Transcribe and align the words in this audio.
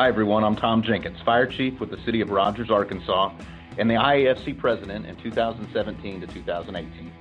Hi, 0.00 0.08
everyone. 0.08 0.44
I'm 0.44 0.56
Tom 0.56 0.82
Jenkins, 0.82 1.20
Fire 1.20 1.44
Chief 1.44 1.78
with 1.78 1.90
the 1.90 1.98
City 2.06 2.22
of 2.22 2.30
Rogers, 2.30 2.70
Arkansas, 2.70 3.34
and 3.76 3.90
the 3.90 3.96
IAFC 3.96 4.56
President 4.56 5.04
in 5.04 5.14
2017 5.16 6.22
to 6.22 6.26
2018. 6.26 7.12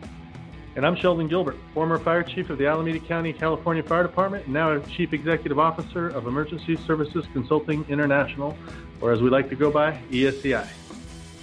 And 0.78 0.86
I'm 0.88 0.96
Sheldon 0.96 1.28
Gilbert, 1.28 1.58
former 1.74 2.00
Fire 2.00 2.24
Chief 2.24 2.50
of 2.50 2.58
the 2.58 2.68
Alameda 2.68 3.00
County, 3.00 3.34
California 3.34 3.84
Fire 3.84 4.04
Department, 4.04 4.46
and 4.46 4.54
now 4.54 4.80
Chief 4.80 5.12
Executive 5.12 5.60
Officer 5.60 6.08
of 6.08 6.26
Emergency 6.26 6.78
Services 6.78 7.26
Consulting 7.34 7.84
International, 7.90 8.56
or 9.02 9.12
as 9.12 9.22
we 9.22 9.30
like 9.30 9.50
to 9.50 9.58
go 9.58 9.70
by, 9.70 10.02
ESCI. 10.10 10.66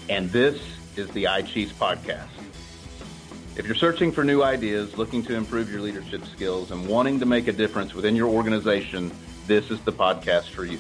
And 0.09 0.31
this 0.31 0.59
is 0.97 1.11
the 1.11 1.25
iChiefs 1.25 1.75
Podcast. 1.75 2.29
If 3.59 3.67
you're 3.67 3.75
searching 3.75 4.11
for 4.11 4.25
new 4.25 4.43
ideas, 4.43 4.97
looking 4.97 5.23
to 5.25 5.35
improve 5.35 5.71
your 5.71 5.83
leadership 5.83 6.25
skills, 6.25 6.71
and 6.71 6.89
wanting 6.89 7.21
to 7.21 7.27
make 7.27 7.47
a 7.47 7.53
difference 7.53 7.93
within 7.93 8.17
your 8.17 8.31
organization, 8.31 9.13
this 9.47 9.71
is 9.71 9.79
the 9.83 9.93
podcast 9.93 10.49
for 10.49 10.65
you. 10.65 10.79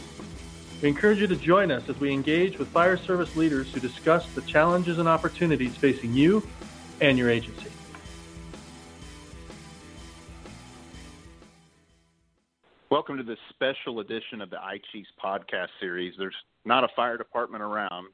We 0.83 0.91
encourage 0.91 1.19
you 1.21 1.27
to 1.29 1.37
join 1.37 1.71
us 1.71 1.83
as 1.89 1.99
we 2.01 2.13
engage 2.13 2.59
with 2.59 2.69
fire 2.69 2.99
service 3.07 3.31
leaders 3.35 3.67
who 3.73 3.81
discuss 3.81 4.23
the 4.35 4.43
challenges 4.43 4.99
and 4.99 5.09
opportunities 5.09 5.73
facing 5.81 6.13
you 6.13 6.43
and 7.01 7.17
your 7.17 7.31
agency. 7.31 7.71
Welcome 12.91 13.17
to 13.17 13.23
this 13.23 13.39
special 13.51 14.01
edition 14.01 14.43
of 14.43 14.51
the 14.51 14.57
iChiefs 14.57 15.07
podcast 15.23 15.69
series. 15.81 16.13
There's 16.19 16.35
not 16.67 16.85
a 16.85 16.89
fire 16.95 17.17
department 17.17 17.63
around, 17.63 18.09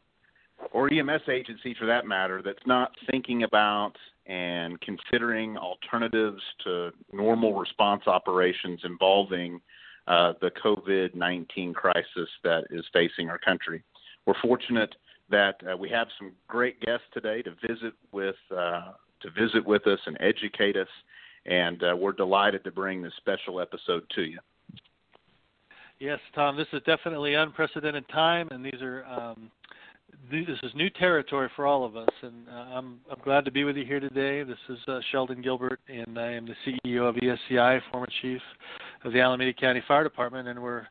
or 0.71 0.89
EMS 0.89 1.23
agency 1.29 1.75
for 1.79 1.87
that 1.87 2.07
matter, 2.07 2.43
that's 2.45 2.65
not 2.65 2.93
thinking 3.11 3.43
about 3.43 3.95
and 4.27 4.81
considering 4.81 5.57
alternatives 5.57 6.41
to 6.63 6.91
normal 7.13 7.59
response 7.59 8.03
operations 8.07 8.81
involving 8.85 9.61
uh, 10.09 10.33
the 10.41 10.51
COVID 10.65 11.15
19 11.15 11.75
crisis 11.75 12.29
that 12.45 12.65
is 12.71 12.85
facing 12.93 13.29
our 13.29 13.39
country. 13.39 13.83
We're 14.27 14.41
fortunate 14.43 14.95
that 15.31 15.61
uh, 15.71 15.77
we 15.77 15.89
have 15.91 16.09
some 16.19 16.33
great 16.49 16.81
guests 16.81 17.07
today 17.13 17.43
to 17.43 17.51
visit 17.67 17.95
with 18.13 18.37
uh, 18.57 18.93
to 19.21 19.31
visit 19.31 19.67
with 19.67 19.87
us 19.87 20.01
and 20.07 20.17
educate 20.21 20.77
us, 20.77 20.89
and 21.47 21.83
uh, 21.83 21.97
we're 21.97 22.13
delighted 22.13 22.65
to 22.65 22.71
bring 22.71 23.03
this 23.03 23.13
special 23.19 23.61
episode 23.61 24.05
to 24.15 24.23
you. 24.23 24.39
Yes, 25.99 26.19
Tom, 26.35 26.57
this 26.57 26.67
is 26.73 26.83
definitely 26.85 27.35
unprecedented 27.35 28.09
time, 28.09 28.49
and 28.51 28.65
these 28.65 28.83
are 28.83 29.05
um, 29.05 29.51
this 30.31 30.59
is 30.63 30.73
new 30.75 30.91
territory 30.91 31.49
for 31.57 31.67
all 31.67 31.85
of 31.85 31.97
us, 31.97 32.09
and 32.23 32.49
uh, 32.49 32.53
I'm 32.53 33.01
I'm 33.11 33.21
glad 33.25 33.45
to 33.45 33.51
be 33.51 33.65
with 33.65 33.77
you 33.77 33.85
here 33.85 34.01
today. 34.01 34.43
This 34.43 34.59
is 34.69 34.79
uh, 34.89 35.01
Sheldon 35.11 35.43
Gilbert, 35.43 35.81
and 35.89 36.19
I 36.19 36.33
am 36.33 36.47
the 36.47 36.55
CEO 36.67 37.09
of 37.09 37.17
ESCI, 37.17 37.81
former 37.91 38.09
chief 38.21 38.41
of 39.05 39.13
the 39.13 39.21
Alameda 39.21 39.53
County 39.53 39.83
Fire 39.87 40.05
Department, 40.05 40.49
and 40.49 40.63
we're 40.63 40.87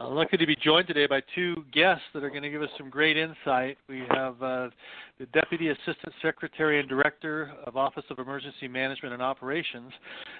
uh, 0.00 0.08
lucky 0.08 0.36
to 0.36 0.46
be 0.46 0.56
joined 0.56 0.88
today 0.88 1.06
by 1.06 1.22
two 1.34 1.64
guests 1.72 2.02
that 2.12 2.24
are 2.24 2.30
going 2.30 2.42
to 2.42 2.50
give 2.50 2.62
us 2.62 2.70
some 2.76 2.90
great 2.90 3.16
insight. 3.16 3.78
We 3.88 4.02
have 4.10 4.42
uh, 4.42 4.70
the 5.20 5.26
Deputy 5.32 5.68
Assistant 5.68 6.12
Secretary 6.20 6.80
and 6.80 6.88
Director 6.88 7.52
of 7.64 7.76
Office 7.76 8.02
of 8.10 8.18
Emergency 8.18 8.66
Management 8.66 9.12
and 9.12 9.22
Operations 9.22 9.92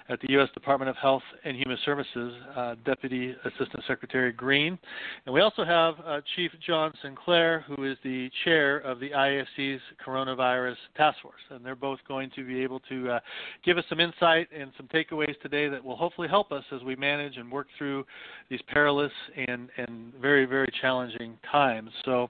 at 0.09 0.19
the 0.19 0.31
U.S. 0.31 0.49
Department 0.53 0.89
of 0.89 0.97
Health 0.97 1.23
and 1.45 1.55
Human 1.55 1.77
Services, 1.85 2.33
uh, 2.55 2.75
Deputy 2.83 3.33
Assistant 3.45 3.81
Secretary 3.87 4.33
Greene. 4.33 4.77
And 5.25 5.33
we 5.33 5.39
also 5.39 5.63
have 5.63 5.95
uh, 6.05 6.19
Chief 6.35 6.51
John 6.65 6.91
Sinclair, 7.01 7.63
who 7.67 7.89
is 7.89 7.97
the 8.03 8.29
Chair 8.43 8.79
of 8.79 8.99
the 8.99 9.11
IAFC's 9.11 9.81
Coronavirus 10.05 10.75
Task 10.97 11.19
Force. 11.21 11.39
And 11.51 11.65
they're 11.65 11.75
both 11.75 11.99
going 12.05 12.29
to 12.35 12.45
be 12.45 12.61
able 12.61 12.81
to 12.89 13.11
uh, 13.11 13.19
give 13.63 13.77
us 13.77 13.85
some 13.87 14.01
insight 14.01 14.49
and 14.53 14.71
some 14.75 14.87
takeaways 14.87 15.39
today 15.41 15.69
that 15.69 15.81
will 15.81 15.95
hopefully 15.95 16.27
help 16.27 16.51
us 16.51 16.63
as 16.73 16.83
we 16.83 16.97
manage 16.97 17.37
and 17.37 17.49
work 17.49 17.67
through 17.77 18.05
these 18.49 18.61
perilous 18.67 19.11
and, 19.37 19.44
and 19.47 20.13
very, 20.21 20.45
very 20.45 20.71
challenging 20.81 21.37
times. 21.51 21.89
So 22.03 22.29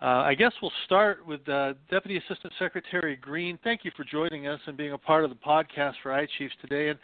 uh, 0.00 0.22
I 0.24 0.34
guess 0.34 0.52
we'll 0.60 0.72
start 0.84 1.26
with 1.26 1.46
uh, 1.48 1.74
Deputy 1.90 2.18
Assistant 2.18 2.52
Secretary 2.58 3.16
Greene. 3.16 3.58
Thank 3.64 3.84
you 3.84 3.90
for 3.96 4.04
joining 4.04 4.46
us 4.46 4.60
and 4.66 4.76
being 4.76 4.92
a 4.92 4.98
part 4.98 5.24
of 5.24 5.30
the 5.30 5.36
podcast 5.36 5.94
for 6.02 6.10
iChiefs 6.10 6.58
today. 6.60 6.90
And 6.90 6.98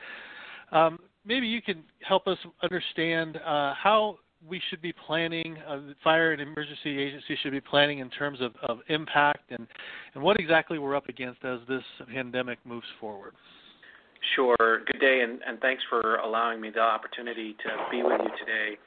um, 0.72 0.98
maybe 1.24 1.46
you 1.46 1.62
can 1.62 1.82
help 2.06 2.26
us 2.26 2.38
understand 2.62 3.36
uh, 3.38 3.74
how 3.74 4.18
we 4.46 4.60
should 4.70 4.80
be 4.80 4.92
planning, 5.06 5.56
uh, 5.68 5.80
fire 6.04 6.32
and 6.32 6.40
emergency 6.40 6.98
agencies 6.98 7.38
should 7.42 7.52
be 7.52 7.60
planning 7.60 7.98
in 7.98 8.08
terms 8.10 8.40
of, 8.40 8.52
of 8.68 8.78
impact 8.88 9.50
and, 9.50 9.66
and 10.14 10.22
what 10.22 10.38
exactly 10.38 10.78
we're 10.78 10.94
up 10.94 11.08
against 11.08 11.44
as 11.44 11.58
this 11.68 11.82
pandemic 12.12 12.58
moves 12.64 12.86
forward. 13.00 13.34
Sure. 14.34 14.56
Good 14.58 15.00
day, 15.00 15.20
and, 15.22 15.40
and 15.46 15.60
thanks 15.60 15.82
for 15.88 16.16
allowing 16.16 16.60
me 16.60 16.70
the 16.70 16.80
opportunity 16.80 17.54
to 17.62 17.68
be 17.90 18.02
with 18.02 18.20
you 18.22 18.30
today. 18.38 18.78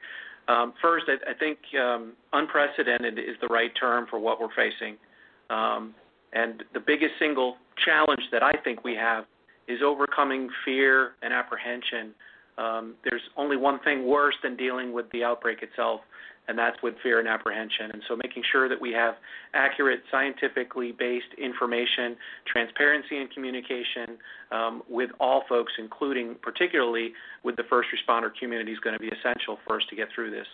Um, 0.48 0.74
first, 0.82 1.06
I, 1.08 1.30
I 1.30 1.34
think 1.34 1.58
um, 1.80 2.12
unprecedented 2.32 3.18
is 3.18 3.36
the 3.40 3.46
right 3.48 3.70
term 3.78 4.06
for 4.10 4.18
what 4.18 4.40
we're 4.40 4.54
facing. 4.54 4.96
Um, 5.50 5.94
and 6.32 6.64
the 6.74 6.80
biggest 6.80 7.12
single 7.18 7.56
challenge 7.84 8.22
that 8.32 8.42
I 8.42 8.52
think 8.64 8.84
we 8.84 8.94
have 8.94 9.24
is 9.68 9.80
overcoming 9.84 10.48
fear 10.64 11.12
and 11.22 11.32
apprehension. 11.32 12.14
Um, 12.58 12.94
there's 13.04 13.22
only 13.36 13.56
one 13.56 13.78
thing 13.80 14.06
worse 14.06 14.34
than 14.42 14.56
dealing 14.56 14.92
with 14.92 15.10
the 15.12 15.24
outbreak 15.24 15.62
itself, 15.62 16.00
and 16.48 16.58
that's 16.58 16.76
with 16.82 16.94
fear 17.02 17.18
and 17.18 17.28
apprehension. 17.28 17.90
And 17.92 18.02
so 18.08 18.16
making 18.16 18.42
sure 18.50 18.68
that 18.68 18.80
we 18.80 18.92
have 18.92 19.14
accurate, 19.54 20.02
scientifically 20.10 20.92
based 20.92 21.32
information, 21.38 22.16
transparency 22.46 23.18
and 23.18 23.30
communication 23.30 24.18
um, 24.50 24.82
with 24.88 25.10
all 25.20 25.44
folks, 25.48 25.72
including 25.78 26.36
particularly 26.42 27.12
with 27.44 27.56
the 27.56 27.64
first 27.70 27.88
responder 27.90 28.28
community, 28.38 28.72
is 28.72 28.78
going 28.80 28.94
to 28.94 29.00
be 29.00 29.08
essential 29.08 29.58
for 29.66 29.76
us 29.76 29.82
to 29.88 29.96
get 29.96 30.08
through 30.14 30.30
this. 30.30 30.46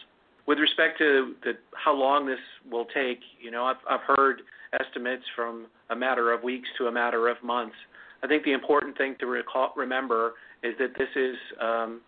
With 0.47 0.59
respect 0.59 0.99
to 0.99 1.35
the, 1.43 1.53
how 1.75 1.95
long 1.95 2.27
this 2.27 2.39
will 2.71 2.87
take, 2.95 3.21
you 3.41 3.51
know, 3.51 3.65
I've, 3.65 3.77
I've 3.89 4.01
heard 4.17 4.43
estimates 4.79 5.25
from 5.35 5.67
a 5.91 5.97
matter 5.97 6.33
of 6.33 6.43
weeks 6.43 6.69
to 6.79 6.87
a 6.87 6.93
matter 6.93 7.29
of 7.29 7.43
months. 7.43 7.77
I 8.23 8.27
think 8.27 8.45
the 8.45 8.53
important 8.53 8.97
thing 8.97 9.17
to 9.21 9.27
recall, 9.27 9.73
remember 9.77 10.35
is 10.63 10.75
that 10.79 10.91
this 10.99 11.09
is 11.15 11.37
um, 11.61 12.01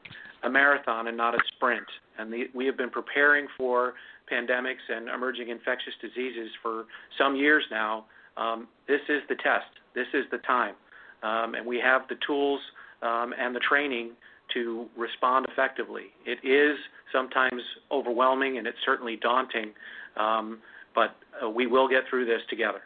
a 0.42 0.50
marathon 0.50 1.08
and 1.08 1.16
not 1.16 1.34
a 1.34 1.38
sprint. 1.54 1.86
And 2.18 2.32
the, 2.32 2.44
we 2.54 2.66
have 2.66 2.76
been 2.76 2.90
preparing 2.90 3.46
for 3.56 3.94
pandemics 4.30 4.84
and 4.88 5.08
emerging 5.08 5.48
infectious 5.48 5.94
diseases 6.00 6.50
for 6.62 6.84
some 7.18 7.36
years 7.36 7.64
now. 7.70 8.04
Um, 8.36 8.68
this 8.88 9.00
is 9.08 9.22
the 9.28 9.36
test. 9.36 9.70
This 9.94 10.06
is 10.14 10.24
the 10.30 10.38
time. 10.38 10.74
Um, 11.22 11.54
and 11.54 11.66
we 11.66 11.80
have 11.82 12.02
the 12.08 12.16
tools 12.26 12.60
um, 13.02 13.34
and 13.38 13.54
the 13.54 13.60
training 13.60 14.12
to 14.54 14.86
respond 14.96 15.46
effectively. 15.50 16.06
It 16.26 16.38
is 16.46 16.76
sometimes 17.12 17.62
overwhelming 17.90 18.58
and 18.58 18.66
it's 18.66 18.78
certainly 18.84 19.16
daunting, 19.16 19.72
um, 20.16 20.58
but 20.94 21.16
uh, 21.44 21.48
we 21.48 21.66
will 21.66 21.88
get 21.88 22.02
through 22.08 22.26
this 22.26 22.40
together. 22.48 22.80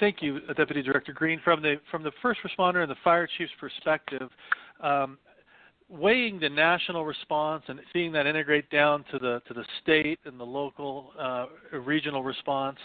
Thank 0.00 0.22
you, 0.22 0.40
Deputy 0.56 0.82
Director 0.82 1.12
Greene. 1.12 1.40
From 1.44 1.62
the 1.62 1.76
from 1.90 2.02
the 2.02 2.12
first 2.20 2.40
responder 2.46 2.82
and 2.82 2.90
the 2.90 2.96
fire 3.04 3.28
chief's 3.38 3.52
perspective, 3.60 4.28
um, 4.82 5.18
weighing 5.88 6.40
the 6.40 6.48
national 6.48 7.04
response 7.04 7.62
and 7.68 7.78
seeing 7.92 8.10
that 8.12 8.26
integrate 8.26 8.68
down 8.70 9.04
to 9.12 9.18
the 9.18 9.42
to 9.46 9.54
the 9.54 9.64
state 9.82 10.18
and 10.24 10.40
the 10.40 10.44
local 10.44 11.12
uh, 11.18 11.46
regional 11.80 12.22
response 12.22 12.78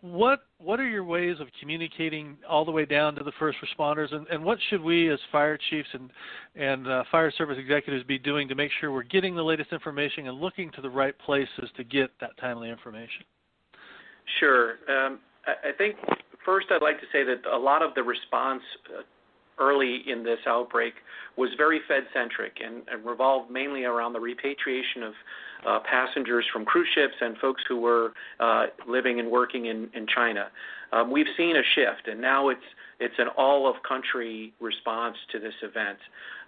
what 0.00 0.44
what 0.58 0.80
are 0.80 0.88
your 0.88 1.04
ways 1.04 1.36
of 1.40 1.48
communicating 1.60 2.38
all 2.48 2.64
the 2.64 2.70
way 2.70 2.86
down 2.86 3.14
to 3.16 3.24
the 3.24 3.32
first 3.38 3.58
responders? 3.58 4.14
And, 4.14 4.26
and 4.28 4.42
what 4.42 4.58
should 4.70 4.80
we 4.82 5.10
as 5.12 5.18
fire 5.30 5.58
chiefs 5.70 5.88
and 5.92 6.10
and 6.54 6.88
uh, 6.88 7.04
fire 7.10 7.30
service 7.30 7.58
executives 7.58 8.04
be 8.04 8.18
doing 8.18 8.48
to 8.48 8.54
make 8.54 8.70
sure 8.80 8.92
we're 8.92 9.02
getting 9.02 9.34
the 9.34 9.42
latest 9.42 9.72
information 9.72 10.26
and 10.28 10.40
looking 10.40 10.70
to 10.72 10.80
the 10.80 10.88
right 10.88 11.14
places 11.18 11.68
to 11.76 11.84
get 11.84 12.10
that 12.20 12.30
timely 12.40 12.70
information? 12.70 13.24
Sure. 14.40 14.76
Um, 14.88 15.20
I, 15.46 15.68
I 15.68 15.72
think 15.76 15.96
first 16.44 16.66
I'd 16.70 16.82
like 16.82 17.00
to 17.00 17.06
say 17.12 17.24
that 17.24 17.42
a 17.50 17.58
lot 17.58 17.82
of 17.82 17.94
the 17.94 18.02
response 18.02 18.62
uh, 18.96 19.02
early 19.58 20.02
in 20.06 20.24
this 20.24 20.38
outbreak 20.46 20.94
was 21.36 21.50
very 21.56 21.80
Fed 21.86 22.04
centric 22.12 22.58
and, 22.64 22.82
and, 22.90 23.04
revolved 23.04 23.50
mainly 23.50 23.84
around 23.84 24.12
the 24.12 24.20
repatriation 24.20 25.02
of 25.02 25.12
uh, 25.66 25.78
passengers 25.88 26.44
from 26.52 26.64
cruise 26.64 26.88
ships 26.94 27.14
and 27.20 27.36
folks 27.38 27.62
who 27.68 27.80
were 27.80 28.12
uh, 28.40 28.66
living 28.88 29.20
and 29.20 29.30
working 29.30 29.66
in, 29.66 29.88
in 29.94 30.06
China. 30.06 30.48
Um, 30.92 31.10
we've 31.10 31.26
seen 31.36 31.56
a 31.56 31.62
shift, 31.74 32.08
and 32.08 32.20
now 32.20 32.48
it's 32.48 32.60
it's 33.00 33.14
an 33.18 33.26
all 33.36 33.68
of 33.68 33.82
country 33.82 34.52
response 34.60 35.16
to 35.32 35.40
this 35.40 35.54
event. 35.62 35.98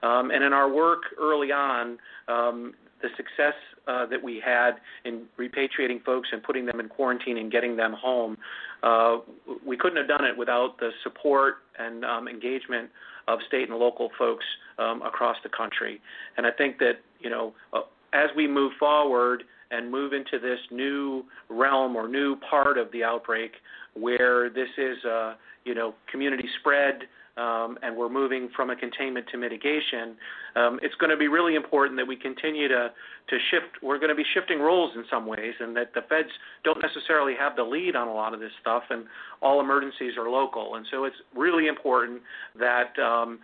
Um, 0.02 0.30
and 0.30 0.44
in 0.44 0.52
our 0.52 0.70
work 0.72 1.02
early 1.20 1.50
on, 1.50 1.98
um, 2.28 2.74
the 3.02 3.08
success 3.16 3.54
uh, 3.86 4.06
that 4.06 4.22
we 4.22 4.42
had 4.44 4.72
in 5.04 5.24
repatriating 5.38 6.02
folks 6.04 6.28
and 6.32 6.42
putting 6.42 6.66
them 6.66 6.80
in 6.80 6.88
quarantine 6.88 7.38
and 7.38 7.52
getting 7.52 7.76
them 7.76 7.92
home, 7.92 8.36
uh, 8.82 9.18
we 9.64 9.76
couldn't 9.76 9.98
have 9.98 10.08
done 10.08 10.24
it 10.24 10.36
without 10.36 10.78
the 10.78 10.90
support 11.02 11.56
and 11.78 12.04
um, 12.04 12.28
engagement 12.28 12.90
of 13.28 13.38
state 13.48 13.68
and 13.68 13.78
local 13.78 14.10
folks 14.18 14.44
um, 14.78 15.02
across 15.02 15.36
the 15.42 15.48
country. 15.48 16.00
And 16.36 16.46
I 16.46 16.50
think 16.50 16.78
that 16.78 17.00
you 17.20 17.30
know, 17.30 17.54
uh, 17.72 17.80
as 18.12 18.30
we 18.36 18.46
move 18.46 18.72
forward 18.78 19.44
and 19.70 19.90
move 19.90 20.12
into 20.12 20.38
this 20.38 20.60
new 20.70 21.24
realm 21.48 21.96
or 21.96 22.08
new 22.08 22.36
part 22.48 22.78
of 22.78 22.90
the 22.92 23.02
outbreak, 23.02 23.52
where 23.94 24.48
this 24.48 24.68
is, 24.78 25.04
uh, 25.04 25.34
you 25.64 25.74
know, 25.74 25.94
community 26.10 26.48
spread 26.60 27.00
um, 27.36 27.78
and 27.82 27.96
we're 27.96 28.08
moving 28.08 28.48
from 28.54 28.70
a 28.70 28.76
containment 28.76 29.26
to 29.32 29.36
mitigation, 29.36 30.16
um, 30.56 30.78
it's 30.82 30.94
going 30.96 31.10
to 31.10 31.16
be 31.16 31.28
really 31.28 31.54
important 31.54 31.98
that 31.98 32.06
we 32.06 32.16
continue 32.16 32.68
to 32.68 32.90
to 33.28 33.38
shift. 33.50 33.82
We're 33.82 33.98
going 33.98 34.10
to 34.10 34.14
be 34.14 34.24
shifting 34.34 34.60
roles 34.60 34.92
in 34.94 35.04
some 35.10 35.26
ways, 35.26 35.54
and 35.58 35.76
that 35.76 35.92
the 35.94 36.02
feds 36.08 36.28
don't 36.64 36.80
necessarily 36.80 37.34
have 37.38 37.56
the 37.56 37.64
lead 37.64 37.96
on 37.96 38.08
a 38.08 38.14
lot 38.14 38.34
of 38.34 38.40
this 38.40 38.52
stuff, 38.60 38.84
and 38.90 39.04
all 39.42 39.60
emergencies 39.60 40.16
are 40.16 40.30
local. 40.30 40.76
And 40.76 40.86
so 40.90 41.04
it's 41.04 41.16
really 41.34 41.66
important 41.66 42.22
that 42.58 42.96
um, 42.98 43.40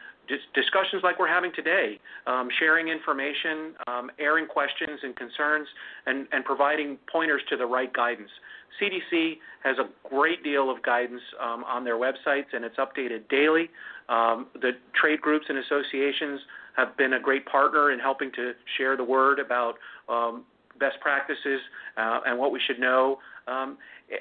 discussions 0.54 1.02
like 1.02 1.18
we're 1.18 1.28
having 1.28 1.52
today, 1.54 1.98
um, 2.26 2.48
sharing 2.58 2.88
information, 2.88 3.74
um, 3.86 4.10
airing 4.18 4.46
questions 4.46 5.00
and 5.02 5.16
concerns, 5.16 5.66
and, 6.06 6.26
and 6.32 6.44
providing 6.44 6.98
pointers 7.10 7.42
to 7.50 7.56
the 7.56 7.66
right 7.66 7.92
guidance. 7.92 8.30
CDC 8.80 9.38
has 9.64 9.76
a 9.78 9.88
great 10.08 10.42
deal 10.42 10.70
of 10.70 10.82
guidance 10.82 11.22
um, 11.40 11.64
on 11.64 11.84
their 11.84 11.96
websites, 11.96 12.52
and 12.52 12.64
it's 12.64 12.76
updated 12.76 13.28
daily. 13.28 13.70
Um, 14.08 14.46
the 14.54 14.72
trade 14.94 15.20
groups 15.20 15.46
and 15.48 15.58
associations 15.58 16.40
have 16.76 16.96
been 16.96 17.14
a 17.14 17.20
great 17.20 17.46
partner 17.46 17.92
in 17.92 17.98
helping 17.98 18.32
to 18.32 18.52
share 18.76 18.96
the 18.96 19.04
word 19.04 19.38
about 19.38 19.74
um, 20.08 20.44
best 20.78 20.98
practices 21.00 21.60
uh, 21.96 22.20
and 22.26 22.38
what 22.38 22.50
we 22.50 22.60
should 22.66 22.80
know, 22.80 23.18
um, 23.46 23.76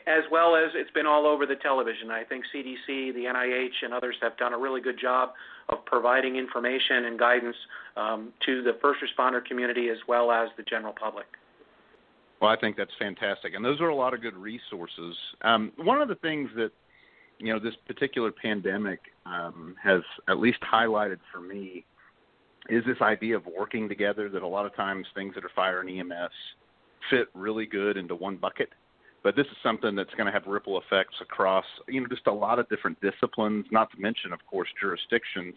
as 0.07 0.23
well 0.31 0.55
as 0.55 0.71
it's 0.75 0.91
been 0.91 1.05
all 1.05 1.25
over 1.25 1.45
the 1.45 1.55
television. 1.55 2.11
I 2.11 2.23
think 2.23 2.45
CDC, 2.53 3.13
the 3.13 3.25
NIH, 3.25 3.83
and 3.83 3.93
others 3.93 4.15
have 4.21 4.37
done 4.37 4.53
a 4.53 4.57
really 4.57 4.81
good 4.81 4.99
job 4.99 5.31
of 5.69 5.83
providing 5.85 6.35
information 6.35 7.05
and 7.05 7.17
guidance 7.17 7.55
um, 7.97 8.33
to 8.45 8.61
the 8.63 8.73
first 8.81 8.99
responder 9.01 9.43
community 9.43 9.89
as 9.89 9.97
well 10.07 10.31
as 10.31 10.49
the 10.57 10.63
general 10.63 10.93
public. 10.93 11.25
Well, 12.41 12.49
I 12.49 12.55
think 12.55 12.75
that's 12.75 12.91
fantastic, 12.97 13.53
and 13.53 13.63
those 13.63 13.79
are 13.81 13.89
a 13.89 13.95
lot 13.95 14.15
of 14.15 14.21
good 14.21 14.35
resources. 14.35 15.15
Um, 15.43 15.71
one 15.77 16.01
of 16.01 16.07
the 16.07 16.15
things 16.15 16.49
that 16.55 16.71
you 17.37 17.53
know 17.53 17.59
this 17.59 17.75
particular 17.85 18.31
pandemic 18.31 18.99
um, 19.27 19.75
has 19.81 20.01
at 20.27 20.39
least 20.39 20.57
highlighted 20.61 21.19
for 21.31 21.39
me 21.39 21.85
is 22.69 22.83
this 22.85 22.97
idea 22.99 23.35
of 23.35 23.43
working 23.45 23.87
together. 23.87 24.27
That 24.27 24.41
a 24.41 24.47
lot 24.47 24.65
of 24.65 24.75
times 24.75 25.05
things 25.13 25.35
that 25.35 25.45
are 25.45 25.51
fire 25.55 25.81
and 25.81 25.89
EMS 25.89 26.31
fit 27.11 27.27
really 27.35 27.67
good 27.67 27.95
into 27.95 28.15
one 28.15 28.37
bucket, 28.37 28.69
but 29.23 29.35
this 29.35 29.45
is 29.45 29.57
something 29.61 29.95
that's 29.95 30.13
going 30.15 30.25
to 30.25 30.31
have 30.31 30.47
ripple 30.47 30.81
effects 30.81 31.15
across 31.21 31.65
you 31.87 32.01
know 32.01 32.07
just 32.07 32.25
a 32.25 32.33
lot 32.33 32.57
of 32.57 32.67
different 32.69 32.99
disciplines. 33.01 33.67
Not 33.69 33.91
to 33.91 34.01
mention, 34.01 34.33
of 34.33 34.39
course, 34.47 34.69
jurisdictions. 34.81 35.53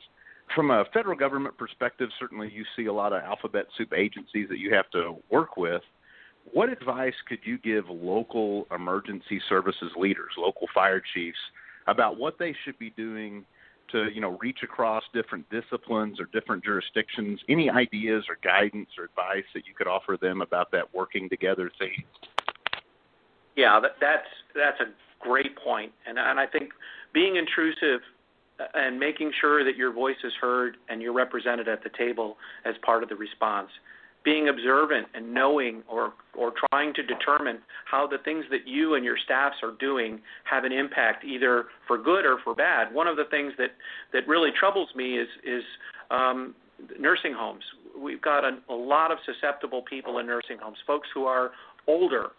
From 0.54 0.70
a 0.70 0.84
federal 0.92 1.16
government 1.16 1.56
perspective, 1.56 2.10
certainly 2.20 2.52
you 2.54 2.64
see 2.76 2.86
a 2.86 2.92
lot 2.92 3.14
of 3.14 3.22
alphabet 3.22 3.64
soup 3.78 3.94
agencies 3.96 4.50
that 4.50 4.58
you 4.58 4.74
have 4.74 4.90
to 4.90 5.16
work 5.30 5.56
with 5.56 5.80
what 6.52 6.68
advice 6.68 7.14
could 7.28 7.38
you 7.44 7.58
give 7.58 7.88
local 7.88 8.66
emergency 8.74 9.40
services 9.48 9.92
leaders, 9.96 10.32
local 10.36 10.66
fire 10.74 11.02
chiefs, 11.14 11.38
about 11.86 12.18
what 12.18 12.38
they 12.38 12.54
should 12.64 12.78
be 12.78 12.90
doing 12.90 13.44
to, 13.92 14.08
you 14.14 14.20
know, 14.20 14.38
reach 14.40 14.58
across 14.62 15.02
different 15.12 15.48
disciplines 15.50 16.20
or 16.20 16.26
different 16.32 16.64
jurisdictions? 16.64 17.40
Any 17.48 17.70
ideas 17.70 18.24
or 18.28 18.38
guidance 18.42 18.88
or 18.98 19.04
advice 19.04 19.44
that 19.54 19.66
you 19.66 19.74
could 19.76 19.88
offer 19.88 20.18
them 20.20 20.42
about 20.42 20.70
that 20.72 20.94
working 20.94 21.28
together 21.28 21.70
thing? 21.78 22.04
Yeah, 23.56 23.80
that, 23.80 23.92
that's 24.00 24.26
that's 24.54 24.80
a 24.80 24.92
great 25.20 25.56
point, 25.56 25.92
and 26.06 26.18
and 26.18 26.40
I 26.40 26.46
think 26.46 26.70
being 27.12 27.36
intrusive 27.36 28.00
uh, 28.58 28.64
and 28.74 28.98
making 28.98 29.32
sure 29.40 29.64
that 29.64 29.76
your 29.76 29.92
voice 29.92 30.16
is 30.24 30.32
heard 30.40 30.76
and 30.88 31.00
you're 31.00 31.12
represented 31.12 31.68
at 31.68 31.84
the 31.84 31.90
table 31.96 32.36
as 32.64 32.74
part 32.84 33.02
of 33.02 33.08
the 33.08 33.14
response 33.14 33.70
being 34.24 34.48
observant 34.48 35.06
and 35.14 35.32
knowing 35.32 35.82
or 35.88 36.14
or 36.36 36.52
trying 36.70 36.92
to 36.94 37.02
determine 37.02 37.58
how 37.84 38.06
the 38.06 38.18
things 38.24 38.44
that 38.50 38.66
you 38.66 38.94
and 38.94 39.04
your 39.04 39.16
staffs 39.22 39.56
are 39.62 39.72
doing 39.78 40.20
have 40.44 40.64
an 40.64 40.72
impact 40.72 41.24
either 41.24 41.66
for 41.86 41.98
good 41.98 42.24
or 42.24 42.38
for 42.42 42.54
bad. 42.54 42.92
One 42.92 43.06
of 43.06 43.16
the 43.16 43.26
things 43.30 43.52
that 43.58 43.70
that 44.12 44.26
really 44.26 44.50
troubles 44.58 44.88
me 44.96 45.18
is 45.18 45.28
is 45.44 45.62
um, 46.10 46.54
nursing 46.98 47.34
homes. 47.34 47.62
We've 47.96 48.22
got 48.22 48.44
a, 48.44 48.58
a 48.68 48.74
lot 48.74 49.12
of 49.12 49.18
susceptible 49.24 49.82
people 49.82 50.18
in 50.18 50.26
nursing 50.26 50.58
homes, 50.60 50.78
folks 50.86 51.08
who 51.14 51.26
are 51.26 51.52
older, 51.86 52.30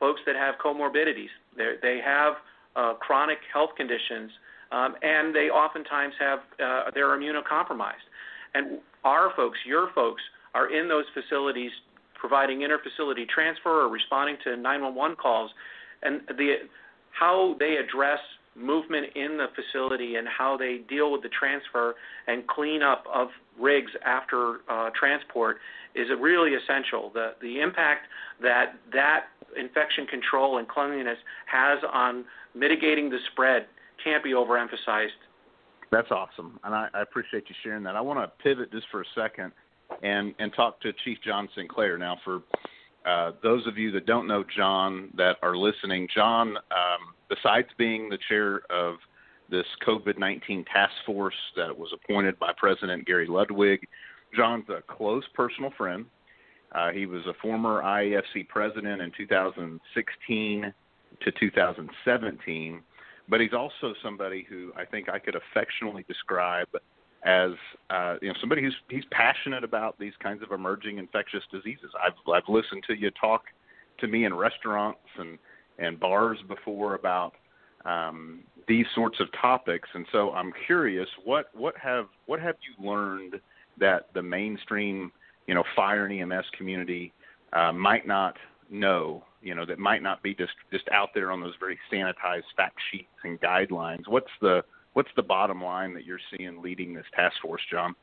folks 0.00 0.20
that 0.26 0.36
have 0.36 0.54
comorbidities. 0.64 1.32
They 1.56 1.74
they 1.82 2.00
have 2.04 2.34
uh, 2.76 2.94
chronic 2.94 3.38
health 3.52 3.70
conditions, 3.76 4.30
um, 4.70 4.94
and 5.02 5.34
they 5.34 5.50
oftentimes 5.50 6.14
have 6.20 6.38
uh, 6.64 6.90
they're 6.94 7.18
immunocompromised. 7.18 8.06
And 8.54 8.78
our 9.04 9.32
folks, 9.34 9.58
your 9.66 9.90
folks, 9.94 10.22
are 10.54 10.72
in 10.72 10.88
those 10.88 11.04
facilities 11.14 11.70
providing 12.22 12.60
interfacility 12.60 13.28
transfer 13.28 13.82
or 13.82 13.88
responding 13.88 14.36
to 14.44 14.56
911 14.56 15.16
calls, 15.16 15.50
and 16.02 16.20
the 16.38 16.54
how 17.10 17.56
they 17.58 17.76
address 17.76 18.20
movement 18.54 19.06
in 19.16 19.36
the 19.36 19.46
facility 19.54 20.16
and 20.16 20.28
how 20.28 20.56
they 20.56 20.78
deal 20.88 21.10
with 21.10 21.22
the 21.22 21.28
transfer 21.28 21.94
and 22.26 22.46
cleanup 22.46 23.04
of 23.12 23.28
rigs 23.58 23.90
after 24.04 24.58
uh, 24.68 24.90
transport 24.98 25.58
is 25.94 26.06
really 26.20 26.52
essential. 26.54 27.10
The 27.12 27.32
the 27.40 27.60
impact 27.60 28.06
that 28.40 28.74
that 28.92 29.24
infection 29.58 30.06
control 30.06 30.58
and 30.58 30.68
cleanliness 30.68 31.18
has 31.46 31.78
on 31.92 32.24
mitigating 32.54 33.10
the 33.10 33.18
spread 33.32 33.66
can't 34.02 34.22
be 34.24 34.30
overemphasized. 34.30 35.08
That's 35.90 36.10
awesome, 36.10 36.58
and 36.64 36.74
I, 36.74 36.88
I 36.94 37.02
appreciate 37.02 37.44
you 37.48 37.54
sharing 37.62 37.82
that. 37.84 37.96
I 37.96 38.00
want 38.00 38.18
to 38.20 38.42
pivot 38.42 38.72
just 38.72 38.86
for 38.90 39.02
a 39.02 39.04
second 39.14 39.52
and 40.02 40.34
and 40.38 40.52
talk 40.54 40.80
to 40.80 40.92
Chief 41.04 41.18
John 41.24 41.48
Sinclair. 41.54 41.98
Now, 41.98 42.18
for 42.24 42.42
uh, 43.06 43.32
those 43.42 43.66
of 43.66 43.78
you 43.78 43.90
that 43.92 44.06
don't 44.06 44.26
know 44.26 44.44
John 44.56 45.10
that 45.16 45.36
are 45.42 45.56
listening, 45.56 46.08
John, 46.14 46.56
um, 46.56 47.14
besides 47.28 47.68
being 47.78 48.08
the 48.08 48.18
chair 48.28 48.62
of 48.70 48.96
this 49.50 49.66
COVID 49.86 50.18
19 50.18 50.64
task 50.64 50.92
force 51.04 51.34
that 51.56 51.76
was 51.76 51.92
appointed 51.92 52.38
by 52.38 52.52
President 52.56 53.06
Gary 53.06 53.26
Ludwig, 53.26 53.86
John's 54.34 54.68
a 54.68 54.82
close 54.82 55.24
personal 55.34 55.72
friend. 55.76 56.06
Uh, 56.72 56.90
he 56.90 57.04
was 57.04 57.26
a 57.26 57.34
former 57.42 57.82
IAFC 57.82 58.48
president 58.48 59.02
in 59.02 59.12
2016 59.16 60.74
to 61.20 61.32
2017, 61.38 62.80
but 63.28 63.40
he's 63.40 63.52
also 63.52 63.92
somebody 64.02 64.46
who 64.48 64.72
I 64.74 64.86
think 64.86 65.10
I 65.10 65.18
could 65.18 65.36
affectionately 65.36 66.04
describe 66.08 66.68
as 67.24 67.52
uh, 67.90 68.16
you 68.20 68.28
know 68.28 68.34
somebody 68.40 68.62
who's 68.62 68.74
he's 68.88 69.04
passionate 69.10 69.64
about 69.64 69.98
these 69.98 70.12
kinds 70.22 70.42
of 70.42 70.50
emerging 70.52 70.98
infectious 70.98 71.42
diseases. 71.52 71.90
I've 72.04 72.12
I've 72.32 72.48
listened 72.48 72.84
to 72.88 72.94
you 72.94 73.10
talk 73.12 73.44
to 73.98 74.08
me 74.08 74.24
in 74.24 74.34
restaurants 74.34 75.00
and 75.18 75.38
and 75.78 75.98
bars 75.98 76.38
before 76.48 76.94
about 76.94 77.34
um, 77.84 78.40
these 78.68 78.86
sorts 78.94 79.20
of 79.20 79.28
topics, 79.40 79.88
and 79.94 80.06
so 80.12 80.32
I'm 80.32 80.52
curious 80.66 81.08
what 81.24 81.46
what 81.54 81.76
have 81.78 82.06
what 82.26 82.40
have 82.40 82.56
you 82.62 82.88
learned 82.88 83.34
that 83.78 84.08
the 84.14 84.22
mainstream 84.22 85.12
you 85.46 85.54
know 85.54 85.64
fire 85.76 86.06
and 86.06 86.32
EMS 86.32 86.46
community 86.56 87.12
uh, 87.52 87.72
might 87.72 88.06
not 88.06 88.36
know 88.68 89.22
you 89.42 89.54
know 89.54 89.64
that 89.66 89.78
might 89.78 90.02
not 90.02 90.22
be 90.22 90.34
just 90.34 90.52
just 90.72 90.88
out 90.90 91.10
there 91.14 91.30
on 91.30 91.40
those 91.40 91.54
very 91.60 91.78
sanitized 91.92 92.42
fact 92.56 92.78
sheets 92.90 93.06
and 93.22 93.40
guidelines. 93.40 94.08
What's 94.08 94.30
the 94.40 94.64
what's 94.94 95.10
the 95.16 95.22
bottom 95.22 95.62
line 95.62 95.94
that 95.94 96.04
you're 96.04 96.20
seeing 96.36 96.62
leading 96.62 96.94
this 96.94 97.06
task 97.14 97.36
force, 97.42 97.62
John? 97.70 97.94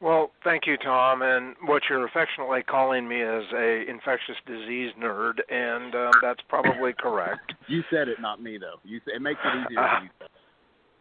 Well, 0.00 0.30
thank 0.44 0.66
you, 0.66 0.78
Tom. 0.78 1.20
And 1.20 1.54
what 1.66 1.82
you're 1.90 2.06
affectionately 2.06 2.62
calling 2.62 3.06
me 3.06 3.20
is 3.20 3.44
a 3.54 3.84
infectious 3.88 4.36
disease 4.46 4.92
nerd, 4.98 5.40
and 5.50 5.94
um, 5.94 6.12
that's 6.22 6.40
probably 6.48 6.94
correct. 6.94 7.52
you 7.68 7.82
said 7.90 8.08
it, 8.08 8.18
not 8.20 8.42
me, 8.42 8.56
though. 8.56 8.80
You 8.82 9.00
it 9.06 9.20
makes 9.20 9.40
it 9.44 9.70
easier. 9.70 9.80
Uh, 9.80 10.00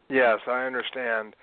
yes, 0.10 0.39
I 0.48 0.65
understand. 0.65 1.36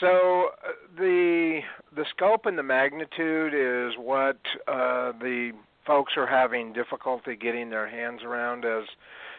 So 0.00 0.50
uh, 0.64 0.72
the 0.96 1.60
the 1.96 2.04
scope 2.14 2.46
and 2.46 2.56
the 2.56 2.62
magnitude 2.62 3.52
is 3.52 3.98
what 3.98 4.38
uh, 4.68 5.12
the 5.20 5.52
folks 5.86 6.12
are 6.16 6.26
having 6.26 6.72
difficulty 6.72 7.34
getting 7.34 7.70
their 7.70 7.88
hands 7.88 8.22
around 8.22 8.64
as 8.64 8.84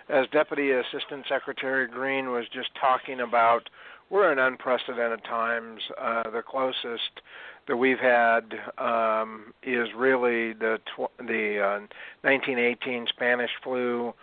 as 0.10 0.28
Deputy 0.32 0.72
Assistant 0.72 1.26
Secretary 1.28 1.88
Greene 1.88 2.30
was 2.32 2.46
just 2.54 2.70
talking 2.80 3.20
about, 3.20 3.70
we're 4.10 4.32
in 4.32 4.40
unprecedented 4.40 5.24
times. 5.24 5.82
Uh, 6.00 6.30
the 6.30 6.42
closest 6.42 7.22
that 7.68 7.76
we've 7.76 8.00
had 8.00 8.54
um, 8.78 9.54
is 9.64 9.90
really 9.96 10.54
the 10.54 10.80
tw- 10.86 11.12
the 11.18 11.60
uh, 11.60 11.80
1918 12.22 13.08
Spanish 13.10 13.52
flu. 13.64 14.14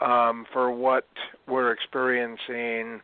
Um, 0.00 0.46
for 0.52 0.72
what 0.72 1.06
we're 1.46 1.70
experiencing 1.70 3.00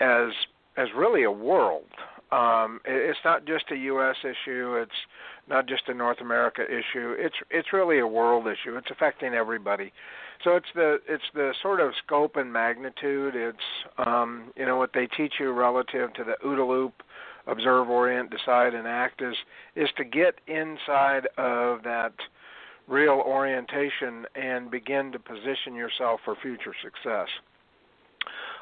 as 0.00 0.30
as 0.76 0.88
really 0.96 1.22
a 1.22 1.30
world. 1.30 1.86
Um, 2.32 2.80
it's 2.84 3.20
not 3.24 3.44
just 3.44 3.70
a 3.70 3.76
U.S. 3.76 4.16
issue. 4.22 4.74
It's 4.74 4.90
not 5.48 5.66
just 5.66 5.82
a 5.88 5.94
North 5.94 6.20
America 6.20 6.62
issue. 6.62 7.14
It's 7.18 7.36
it's 7.50 7.72
really 7.72 7.98
a 7.98 8.06
world 8.06 8.46
issue. 8.46 8.76
It's 8.76 8.90
affecting 8.90 9.34
everybody. 9.34 9.92
So 10.42 10.56
it's 10.56 10.66
the 10.74 10.98
it's 11.08 11.24
the 11.34 11.54
sort 11.62 11.80
of 11.80 11.92
scope 12.04 12.36
and 12.36 12.52
magnitude. 12.52 13.34
It's 13.36 13.58
um, 13.98 14.52
you 14.56 14.66
know 14.66 14.76
what 14.76 14.90
they 14.94 15.06
teach 15.06 15.34
you 15.38 15.52
relative 15.52 16.12
to 16.14 16.24
the 16.24 16.36
OODA 16.44 16.66
loop, 16.68 17.02
observe, 17.46 17.88
orient, 17.88 18.30
decide, 18.30 18.74
and 18.74 18.86
act 18.86 19.22
is 19.22 19.36
is 19.76 19.88
to 19.96 20.04
get 20.04 20.34
inside 20.46 21.28
of 21.36 21.82
that 21.84 22.12
real 22.88 23.22
orientation 23.26 24.26
and 24.34 24.70
begin 24.70 25.10
to 25.12 25.18
position 25.18 25.74
yourself 25.74 26.20
for 26.24 26.36
future 26.42 26.74
success. 26.82 27.28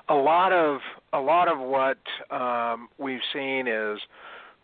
a 0.08 0.14
lot 0.14 0.52
of 0.52 0.80
a 1.12 1.20
lot 1.20 1.48
of 1.48 1.58
what 1.58 1.98
um, 2.30 2.88
we've 2.98 3.20
seen 3.32 3.66
is 3.66 3.98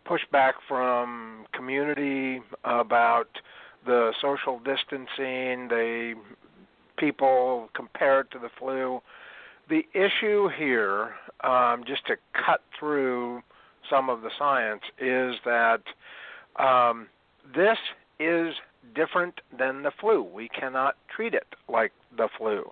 pushback 0.09 0.53
from 0.67 1.45
community 1.53 2.41
about 2.65 3.29
the 3.87 4.12
social 4.21 4.59
distancing. 4.59 5.69
They 5.69 6.15
people 6.97 7.69
compare 7.75 8.21
it 8.21 8.31
to 8.33 8.38
the 8.38 8.50
flu. 8.59 9.00
The 9.69 9.83
issue 9.95 10.49
here, 10.49 11.11
um, 11.45 11.85
just 11.87 12.07
to 12.07 12.17
cut 12.33 12.62
through 12.79 13.43
some 13.88 14.09
of 14.09 14.23
the 14.23 14.31
science, 14.38 14.83
is 14.99 15.37
that 15.45 15.83
um, 16.59 17.07
this 17.55 17.79
is 18.19 18.55
different 18.95 19.41
than 19.57 19.83
the 19.83 19.93
flu. 20.00 20.23
We 20.23 20.49
cannot 20.49 20.97
treat 21.15 21.35
it 21.35 21.47
like 21.69 21.93
the 22.17 22.29
flu. 22.37 22.71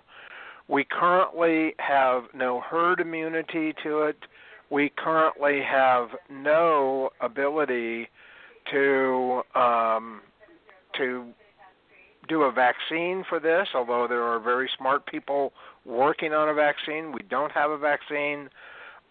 We 0.69 0.85
currently 0.85 1.75
have 1.79 2.25
no 2.35 2.61
herd 2.61 3.01
immunity 3.01 3.73
to 3.85 4.03
it. 4.03 4.17
We 4.71 4.93
currently 4.97 5.61
have 5.63 6.09
no 6.31 7.11
ability 7.21 8.09
to 8.73 9.43
um, 9.55 10.21
to 10.99 11.27
do 12.29 12.43
a 12.43 12.53
vaccine 12.53 13.25
for 13.29 13.39
this, 13.39 13.69
although 13.75 14.07
there 14.09 14.23
are 14.23 14.41
very 14.41 14.69
smart 14.77 15.07
people 15.07 15.53
working 15.85 16.33
on 16.33 16.49
a 16.49 16.55
vaccine. 16.55 17.13
We 17.13 17.21
don't 17.31 17.53
have 17.53 17.71
a 17.71 17.79
vaccine. 17.79 18.49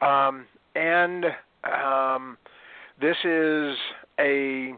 Um, 0.01 0.45
and 0.75 1.25
um, 1.63 2.37
this 2.99 3.15
is 3.23 3.77
a 4.19 4.73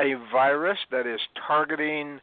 a 0.00 0.14
virus 0.32 0.78
that 0.90 1.06
is 1.06 1.20
targeting 1.46 2.20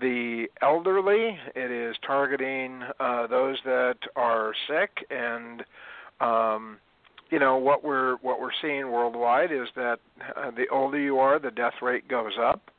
the 0.00 0.46
elderly. 0.62 1.38
It 1.54 1.70
is 1.70 1.94
targeting 2.06 2.82
uh, 2.98 3.26
those 3.26 3.58
that 3.64 3.96
are 4.16 4.52
sick, 4.66 5.06
and 5.10 5.62
um, 6.20 6.78
you 7.32 7.38
know 7.38 7.56
what 7.56 7.82
we're 7.82 8.16
what 8.16 8.40
we're 8.40 8.50
seeing 8.60 8.92
worldwide 8.92 9.50
is 9.50 9.66
that 9.74 9.98
uh, 10.36 10.50
the 10.50 10.66
older 10.70 11.00
you 11.00 11.18
are, 11.18 11.38
the 11.38 11.50
death 11.50 11.72
rate 11.80 12.06
goes 12.06 12.34
up. 12.38 12.70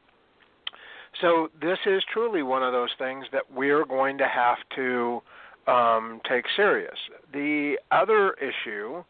So 1.22 1.50
this 1.60 1.80
is 1.88 2.04
truly 2.14 2.44
one 2.44 2.64
of 2.64 2.72
those 2.72 2.92
things 3.00 3.26
that 3.32 3.52
we're 3.52 3.84
going 3.84 4.18
to 4.20 4.28
have 4.28 4.58
to 4.76 5.22
um, 5.68 6.22
take 6.30 6.46
serious. 6.56 6.98
The 7.32 7.78
other 7.92 8.34
issue, 8.34 9.04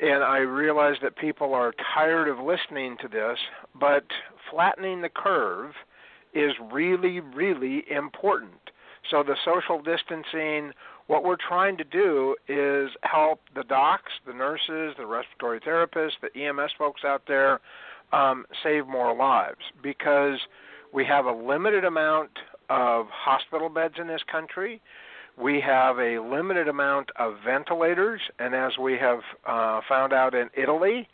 and 0.00 0.24
I 0.24 0.38
realize 0.38 0.96
that 1.02 1.16
people 1.16 1.52
are 1.52 1.74
tired 1.94 2.28
of 2.28 2.38
listening 2.38 2.96
to 3.02 3.08
this, 3.08 3.38
but 3.78 4.04
flattening 4.50 5.02
the 5.02 5.10
curve 5.10 5.72
is 6.34 6.52
really, 6.72 7.20
really 7.20 7.84
important. 7.90 8.70
So 9.10 9.22
the 9.22 9.36
social 9.44 9.82
distancing, 9.82 10.72
what 11.08 11.24
we're 11.24 11.36
trying 11.36 11.76
to 11.78 11.84
do 11.84 12.36
is 12.48 12.90
help 13.02 13.40
the 13.54 13.64
docs, 13.64 14.12
the 14.26 14.32
nurses, 14.32 14.94
the 14.96 15.06
respiratory 15.06 15.60
therapists, 15.60 16.12
the 16.22 16.40
EMS 16.40 16.70
folks 16.78 17.02
out 17.04 17.22
there 17.26 17.60
um, 18.12 18.46
save 18.62 18.86
more 18.86 19.14
lives 19.14 19.60
because– 19.82 20.38
we 20.92 21.04
have 21.04 21.26
a 21.26 21.32
limited 21.32 21.84
amount 21.84 22.30
of 22.70 23.06
hospital 23.10 23.68
beds 23.68 23.94
in 24.00 24.06
this 24.06 24.22
country. 24.30 24.80
We 25.36 25.60
have 25.60 25.98
a 25.98 26.18
limited 26.18 26.68
amount 26.68 27.10
of 27.16 27.34
ventilators, 27.44 28.20
and 28.38 28.54
as 28.54 28.72
we 28.80 28.94
have 28.94 29.20
uh, 29.46 29.80
found 29.88 30.12
out 30.12 30.34
in 30.34 30.48
Italy, 30.56 31.08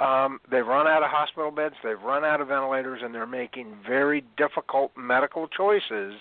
um, 0.00 0.40
they've 0.50 0.66
run 0.66 0.86
out 0.86 1.02
of 1.02 1.10
hospital 1.10 1.50
beds, 1.50 1.74
they've 1.84 2.00
run 2.00 2.24
out 2.24 2.40
of 2.40 2.48
ventilators, 2.48 3.00
and 3.02 3.14
they're 3.14 3.26
making 3.26 3.76
very 3.86 4.24
difficult 4.36 4.92
medical 4.96 5.46
choices, 5.48 6.14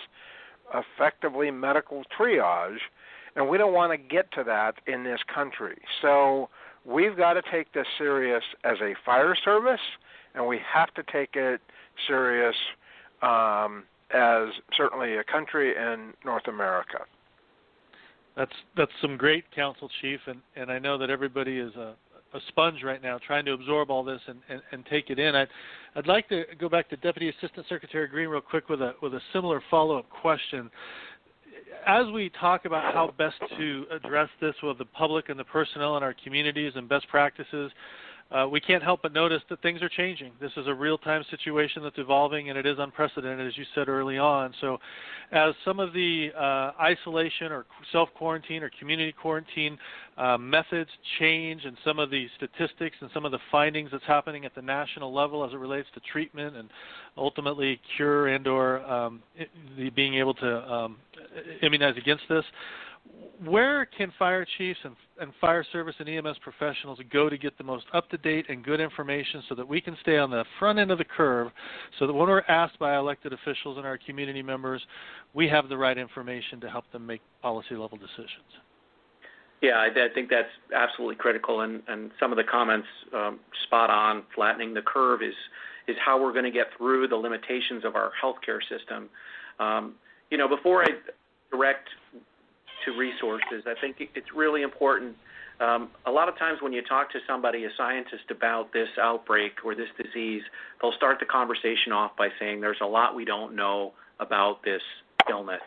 effectively 0.74 1.50
medical 1.50 2.04
triage, 2.20 2.78
and 3.38 3.48
we 3.48 3.58
don't 3.58 3.74
want 3.74 3.92
to 3.94 3.98
get 3.98 4.30
to 4.34 4.44
that 4.44 4.74
in 4.88 5.04
this 5.04 5.20
country. 5.34 5.78
So 6.02 6.50
we've 6.86 7.16
got 7.16 7.34
to 7.34 7.42
take 7.50 7.72
this 7.72 7.86
serious 7.98 8.44
as 8.66 8.78
a 8.82 8.94
fire 9.06 9.36
service, 9.46 9.80
and 10.36 10.46
we 10.46 10.60
have 10.74 10.94
to 10.96 11.04
take 11.04 11.36
it 11.36 11.62
serious 12.08 12.56
um, 13.22 13.84
as 14.14 14.50
certainly 14.76 15.18
a 15.18 15.24
country 15.24 15.76
in 15.76 16.14
North 16.26 16.48
America. 16.48 17.00
That's 18.36 18.52
that's 18.76 18.92
some 19.02 19.18
great 19.18 19.46
counsel, 19.56 19.90
Chief, 20.02 20.20
and, 20.28 20.40
and 20.56 20.72
I 20.72 20.78
know 20.78 20.98
that 20.98 21.10
everybody 21.10 21.58
is 21.58 21.74
a, 21.76 21.96
a 22.34 22.40
sponge 22.50 22.84
right 22.84 23.02
now 23.02 23.20
trying 23.26 23.46
to 23.46 23.54
absorb 23.54 23.90
all 23.90 24.04
this 24.04 24.22
and, 24.28 24.40
and, 24.48 24.62
and 24.72 24.86
take 24.86 25.10
it 25.10 25.18
in. 25.18 25.36
I'd 25.36 25.48
I'd 25.96 26.06
like 26.06 26.30
to 26.30 26.44
go 26.60 26.70
back 26.70 26.88
to 26.90 26.98
Deputy 26.98 27.30
Assistant 27.30 27.66
Secretary 27.68 28.08
Greene 28.08 28.30
real 28.30 28.42
quick 28.42 28.70
with 28.70 28.82
a 28.82 28.94
with 29.02 29.16
a 29.16 29.22
similar 29.34 29.62
follow 29.72 29.98
up 29.98 30.10
question. 30.10 30.70
As 31.88 32.06
we 32.14 32.30
talk 32.42 32.66
about 32.66 32.94
how 32.94 33.14
best 33.18 33.38
to 33.58 33.86
address 33.92 34.28
this 34.42 34.54
with 34.62 34.78
the 34.78 34.84
public 34.84 35.30
and 35.30 35.40
the 35.40 35.46
personnel 35.46 35.96
in 35.96 36.04
our 36.04 36.14
communities 36.22 36.74
and 36.76 36.90
best 36.90 37.08
practices, 37.08 37.72
uh, 38.30 38.46
we 38.50 38.60
can't 38.60 38.84
help 38.84 39.02
but 39.02 39.14
notice 39.14 39.42
that 39.50 39.62
things 39.62 39.82
are 39.82 39.90
changing. 39.90 40.34
This 40.42 40.52
is 40.58 40.68
a 40.68 40.74
real 40.74 40.98
time 40.98 41.24
situation 41.32 41.82
that's 41.82 41.98
evolving, 41.98 42.50
and 42.50 42.58
it 42.58 42.66
is 42.66 42.76
unprecedented, 42.78 43.48
as 43.48 43.58
you 43.58 43.64
said 43.74 43.88
early 43.88 44.18
on. 44.18 44.54
So, 44.60 44.80
as 45.32 45.54
some 45.64 45.80
of 45.80 45.94
the 45.94 46.30
uh, 46.38 46.72
isolation 46.82 47.52
or 47.52 47.66
self 47.92 48.10
quarantine 48.16 48.64
or 48.64 48.72
community 48.80 49.14
quarantine 49.14 49.78
uh, 50.18 50.38
methods 50.38 50.90
change, 51.20 51.64
and 51.64 51.78
some 51.86 52.00
of 52.00 52.10
the 52.10 52.28
statistics 52.36 52.98
and 53.00 53.10
some 53.14 53.24
of 53.24 53.32
the 53.32 53.40
findings 53.50 53.92
that's 53.92 54.06
happening 54.06 54.44
at 54.44 54.54
the 54.56 54.62
national 54.62 55.14
level 55.14 55.46
as 55.46 55.54
it 55.54 55.58
relates 55.58 55.88
to 55.94 56.02
treatment 56.12 56.58
and 56.58 56.70
ultimately 57.18 57.80
cure 57.96 58.28
and/or 58.28 58.82
um, 58.86 59.24
being 59.96 60.16
able 60.16 60.34
to 60.34 60.72
um, 60.72 60.98
immunize 61.62 61.96
against 61.98 62.24
this, 62.30 62.44
where 63.46 63.86
can 63.86 64.12
fire 64.18 64.46
chiefs 64.58 64.80
and, 64.84 64.96
and, 65.20 65.32
fire 65.40 65.66
service 65.72 65.96
and 66.00 66.10
EMS 66.10 66.38
professionals 66.42 67.00
go 67.12 67.30
to 67.30 67.38
get 67.38 67.58
the 67.58 67.64
most 67.64 67.86
up 67.94 68.10
to 68.10 68.18
date 68.18 68.46
and 68.50 68.64
good 68.64 68.80
information 68.80 69.44
so 69.48 69.56
that 69.56 69.68
we 69.68 69.80
can 69.80 69.96
stay 70.02 70.18
on 70.18 70.32
the 70.32 70.44
front 70.58 70.80
end 70.80 70.92
of 70.92 70.98
the 70.98 71.06
curve 71.06 71.52
so 72.00 72.08
that 72.08 72.14
when 72.14 72.28
we're 72.28 72.42
asked 72.48 72.80
by 72.80 72.98
elected 72.98 73.34
officials 73.34 73.78
and 73.78 73.86
our 73.86 73.98
community 73.98 74.42
members, 74.42 74.82
we 75.34 75.48
have 75.48 75.70
the 75.70 75.78
right 75.78 75.98
information 75.98 76.60
to 76.62 76.70
help 76.70 76.92
them 76.92 77.06
make 77.06 77.22
policy 77.42 77.76
level 77.76 77.98
decisions? 77.98 78.46
Yeah, 79.62 79.74
I, 79.74 79.88
I 79.88 80.14
think 80.14 80.30
that's 80.30 80.50
absolutely 80.76 81.16
critical, 81.16 81.62
and, 81.62 81.82
and 81.88 82.12
some 82.20 82.32
of 82.32 82.38
the 82.38 82.44
comments 82.44 82.88
um, 83.14 83.40
spot 83.66 83.90
on. 83.90 84.24
Flattening 84.36 84.74
the 84.74 84.84
curve 84.84 85.22
is 85.24 85.34
is 85.88 85.96
how 86.04 86.22
we're 86.22 86.34
going 86.34 86.46
to 86.46 86.52
get 86.52 86.68
through 86.78 87.08
the 87.08 87.16
limitations 87.16 87.84
of 87.86 87.96
our 87.96 88.12
healthcare 88.22 88.60
system. 88.70 89.10
Um, 89.60 89.96
you 90.30 90.38
know, 90.38 90.48
before 90.48 90.84
I 90.84 90.88
direct 91.50 91.88
to 92.86 92.98
resources. 92.98 93.64
I 93.66 93.80
think 93.80 93.98
it's 94.00 94.34
really 94.36 94.62
important. 94.62 95.16
Um, 95.60 95.90
a 96.06 96.12
lot 96.12 96.30
of 96.30 96.38
times 96.38 96.60
when 96.62 96.72
you 96.72 96.84
talk 96.84 97.12
to 97.12 97.20
somebody, 97.28 97.66
a 97.66 97.70
scientist, 97.76 98.30
about 98.30 98.74
this 98.74 98.90
outbreak 99.02 99.54
or 99.66 99.74
this 99.74 99.90
disease, 100.02 100.44
they'll 100.82 100.92
start 100.94 101.20
the 101.20 101.26
conversation 101.26 101.92
off 101.92 102.12
by 102.16 102.30
saying 102.40 102.62
there's 102.62 102.82
a 102.82 102.86
lot 102.86 103.16
we 103.16 103.26
don't 103.26 103.56
know 103.56 103.94
about 104.20 104.64
this 104.64 104.82
illness. 105.30 105.62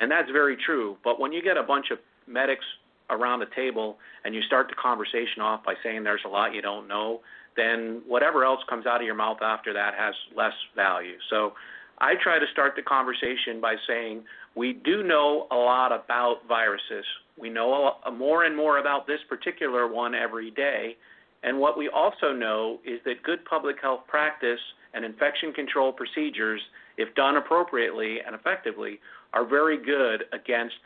And 0.00 0.10
that's 0.10 0.30
very 0.30 0.56
true. 0.56 0.96
But 1.02 1.18
when 1.18 1.32
you 1.32 1.42
get 1.42 1.56
a 1.56 1.62
bunch 1.62 1.86
of 1.90 1.98
medics 2.26 2.64
around 3.10 3.40
the 3.40 3.48
table 3.54 3.98
and 4.24 4.34
you 4.34 4.42
start 4.42 4.68
the 4.68 4.74
conversation 4.74 5.42
off 5.42 5.64
by 5.64 5.74
saying 5.82 6.04
there's 6.04 6.24
a 6.24 6.28
lot 6.28 6.54
you 6.54 6.62
don't 6.62 6.86
know, 6.88 7.20
then 7.56 8.02
whatever 8.06 8.44
else 8.44 8.60
comes 8.68 8.86
out 8.86 9.00
of 9.00 9.06
your 9.06 9.14
mouth 9.14 9.38
after 9.42 9.72
that 9.72 9.94
has 9.94 10.14
less 10.36 10.54
value. 10.74 11.16
So 11.30 11.54
I 11.98 12.14
try 12.22 12.38
to 12.38 12.46
start 12.52 12.74
the 12.76 12.82
conversation 12.82 13.60
by 13.60 13.76
saying 13.86 14.24
we 14.54 14.72
do 14.84 15.02
know 15.02 15.46
a 15.50 15.56
lot 15.56 15.92
about 15.92 16.40
viruses. 16.48 17.04
We 17.38 17.50
know 17.50 17.94
a, 18.04 18.10
more 18.10 18.44
and 18.44 18.56
more 18.56 18.78
about 18.78 19.06
this 19.06 19.20
particular 19.28 19.86
one 19.86 20.14
every 20.14 20.50
day. 20.50 20.96
And 21.42 21.58
what 21.58 21.76
we 21.76 21.88
also 21.88 22.32
know 22.32 22.78
is 22.84 23.00
that 23.04 23.22
good 23.22 23.44
public 23.44 23.76
health 23.80 24.00
practice 24.06 24.60
and 24.94 25.04
infection 25.04 25.52
control 25.52 25.92
procedures, 25.92 26.60
if 26.96 27.14
done 27.14 27.36
appropriately 27.36 28.18
and 28.24 28.34
effectively, 28.34 29.00
are 29.32 29.44
very 29.44 29.76
good 29.76 30.24
against 30.32 30.76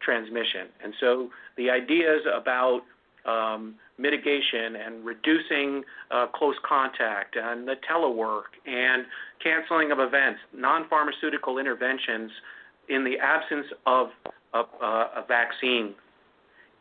transmission. 0.00 0.66
And 0.82 0.92
so 1.00 1.30
the 1.56 1.70
ideas 1.70 2.22
about 2.34 2.82
um, 3.24 3.76
mitigation 4.02 4.76
and 4.84 5.04
reducing 5.04 5.84
uh, 6.10 6.26
close 6.34 6.56
contact 6.68 7.36
and 7.36 7.66
the 7.66 7.76
telework 7.88 8.50
and 8.66 9.06
canceling 9.42 9.92
of 9.92 10.00
events, 10.00 10.40
non 10.52 10.88
pharmaceutical 10.88 11.58
interventions 11.58 12.30
in 12.88 13.04
the 13.04 13.16
absence 13.22 13.66
of 13.86 14.08
a, 14.52 14.58
a 14.58 15.24
vaccine 15.28 15.94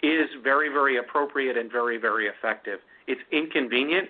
is 0.03 0.27
very, 0.43 0.69
very 0.69 0.97
appropriate 0.97 1.57
and 1.57 1.71
very, 1.71 1.97
very 1.97 2.25
effective. 2.25 2.79
It's 3.07 3.21
inconvenient, 3.31 4.09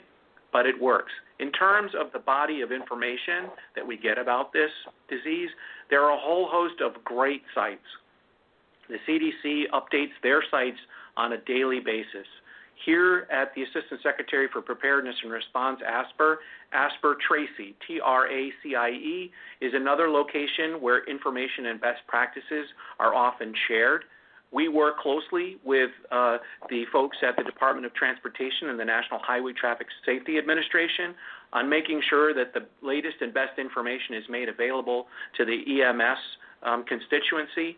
but 0.53 0.65
it 0.65 0.79
works. 0.81 1.11
In 1.39 1.51
terms 1.51 1.91
of 1.99 2.11
the 2.13 2.19
body 2.19 2.61
of 2.61 2.71
information 2.71 3.49
that 3.75 3.85
we 3.85 3.97
get 3.97 4.17
about 4.17 4.53
this 4.53 4.71
disease, 5.09 5.49
there 5.89 6.01
are 6.03 6.11
a 6.11 6.19
whole 6.19 6.47
host 6.49 6.81
of 6.81 7.03
great 7.03 7.41
sites. 7.53 7.85
The 8.87 8.97
CDC 9.07 9.63
updates 9.73 10.15
their 10.23 10.43
sites 10.49 10.77
on 11.17 11.33
a 11.33 11.37
daily 11.41 11.79
basis. 11.79 12.27
Here 12.85 13.27
at 13.31 13.53
the 13.53 13.61
Assistant 13.63 14.01
Secretary 14.01 14.47
for 14.51 14.61
Preparedness 14.61 15.15
and 15.23 15.31
Response, 15.31 15.79
ASPR, 15.81 16.37
ASPR 16.73 17.13
TRACIE, 17.27 17.75
T 17.87 17.99
R 18.03 18.27
A 18.27 18.51
C 18.63 18.75
I 18.75 18.89
E, 18.89 19.31
is 19.61 19.73
another 19.75 20.09
location 20.09 20.81
where 20.81 21.03
information 21.07 21.67
and 21.67 21.79
best 21.79 22.01
practices 22.07 22.65
are 22.99 23.13
often 23.13 23.53
shared. 23.67 24.05
we 24.51 24.67
work 24.67 24.99
closely 24.99 25.57
with 25.63 25.91
uh, 26.11 26.37
the 26.69 26.83
folks 26.91 27.17
at 27.25 27.37
the 27.37 27.43
Department 27.43 27.85
of 27.85 27.93
Transportation 27.93 28.69
and 28.69 28.79
the 28.79 28.85
National 28.85 29.19
Highway 29.19 29.53
Traffic 29.53 29.87
Safety 30.05 30.37
Administration 30.37 31.15
on 31.53 31.69
making 31.69 32.01
sure 32.09 32.33
that 32.33 32.53
the 32.53 32.65
latest 32.85 33.17
and 33.21 33.33
best 33.33 33.57
information 33.57 34.15
is 34.15 34.23
made 34.29 34.49
available 34.49 35.07
to 35.37 35.45
the 35.45 35.83
EMS 35.83 36.19
um, 36.63 36.83
constituency, 36.85 37.77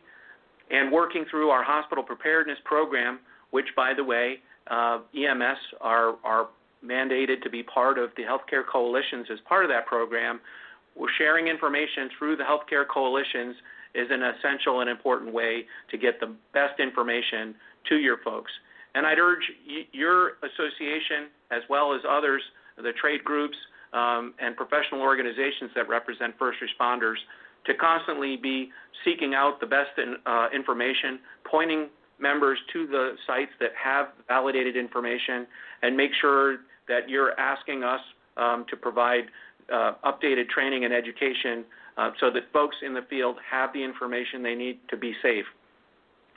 and 0.72 0.92
working 0.92 1.26
through 1.30 1.50
our 1.50 1.64
hospital 1.64 2.04
preparedness 2.04 2.58
program, 2.66 3.20
which, 3.52 3.68
by 3.76 3.94
the 3.96 4.04
way, 4.04 4.38
uh, 4.70 5.00
EMS 5.16 5.58
are, 5.82 6.16
are 6.24 6.48
mandated 6.84 7.42
to 7.44 7.50
be 7.50 7.64
part 7.64 7.98
of 7.98 8.12
the 8.18 8.24
healthcare 8.24 8.64
coalitions 8.70 9.28
as 9.32 9.40
part 9.48 9.64
of 9.64 9.70
that 9.70 9.86
program. 9.86 10.40
We're 10.96 11.14
sharing 11.18 11.48
information 11.48 12.10
through 12.18 12.38
the 12.38 12.44
healthcare 12.44 12.88
coalitions 12.88 13.56
is 13.96 14.08
an 14.10 14.22
essential 14.24 14.82
and 14.82 14.90
important 14.90 15.34
way 15.34 15.66
to 15.92 15.98
get 15.98 16.20
the 16.20 16.34
best 16.54 16.80
information 16.80 17.56
to 17.90 17.98
your 17.98 18.18
folks. 18.24 18.52
And 18.96 19.06
I'd 19.06 19.20
urge 19.20 19.44
y- 19.68 19.86
your 19.92 20.34
association, 20.44 21.30
as 21.52 21.62
well 21.70 21.94
as 21.94 22.02
others, 22.10 22.42
the 22.78 22.92
trade 23.00 23.24
groups 23.24 23.58
um, 23.94 24.34
and 24.40 24.56
professional 24.58 25.02
organizations 25.02 25.72
that 25.76 25.88
represent 25.88 26.34
first 26.38 26.60
responders, 26.60 27.18
to 27.66 27.74
constantly 27.76 28.36
be 28.36 28.72
seeking 29.06 29.34
out 29.34 29.60
the 29.60 29.66
best 29.66 29.98
in, 29.98 30.16
uh, 30.26 30.48
information, 30.54 31.20
pointing 31.50 31.88
members 32.24 32.58
to 32.72 32.88
the 32.88 33.16
sites 33.28 33.52
that 33.60 33.72
have 33.82 34.08
validated 34.28 34.76
information, 34.76 35.46
and 35.84 35.96
make 35.96 36.12
sure 36.20 36.58
that 36.88 37.10
you're 37.10 37.40
asking 37.40 37.84
us 37.84 38.02
um, 38.38 38.66
to 38.70 38.76
provide 38.76 39.26
uh, 39.72 39.94
updated 40.06 40.50
training 40.50 40.86
and 40.86 40.94
education 40.94 41.64
uh, 41.98 42.12
so 42.20 42.32
that 42.32 42.44
folks 42.52 42.76
in 42.86 42.94
the 42.94 43.04
field 43.10 43.36
have 43.50 43.72
the 43.74 43.84
information 43.84 44.42
they 44.42 44.56
need 44.56 44.80
to 44.90 44.98
be 44.98 45.14
safe. 45.22 45.46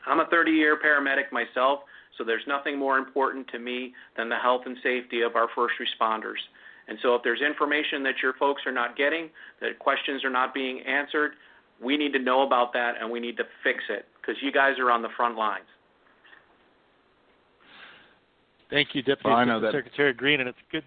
I'm 0.07 0.21
a 0.21 0.27
30 0.27 0.53
year 0.53 0.79
paramedic 0.79 1.33
myself, 1.33 1.81
so 2.17 2.25
there's 2.25 2.47
nothing 2.47 2.79
more 2.79 2.99
important 2.99 3.49
to 3.49 3.59
me 3.59 3.93
than 4.17 4.29
the 4.29 4.37
health 4.37 4.63
and 4.67 4.77
safety 4.83 5.23
of 5.23 5.37
our 5.37 5.49
first 5.55 5.75
responders. 5.81 6.43
And 6.89 6.99
so 7.03 7.15
if 7.17 7.23
there's 7.23 7.41
information 7.41 8.03
that 8.05 8.15
your 8.23 8.35
folks 8.35 8.63
are 8.65 8.73
not 8.73 8.97
getting, 8.97 9.31
that 9.61 9.79
questions 9.79 10.25
are 10.25 10.31
not 10.31 10.55
being 10.55 10.81
answered, 10.83 11.33
we 11.83 11.97
need 11.97 12.13
to 12.13 12.19
know 12.19 12.43
about 12.43 12.73
that 12.75 12.95
and 13.01 13.11
we 13.11 13.21
need 13.21 13.37
to 13.39 13.45
fix 13.65 13.81
it 13.91 14.07
because 14.21 14.41
you 14.43 14.53
guys 14.53 14.79
are 14.79 14.91
on 14.91 15.03
the 15.03 15.09
front 15.17 15.37
lines. 15.37 15.67
Thank 18.71 18.95
you, 18.95 19.03
Deputy 19.03 19.29
well, 19.29 19.61
Secretary 19.73 20.13
Greene, 20.13 20.41
and 20.41 20.49
it's 20.49 20.59
good 20.73 20.85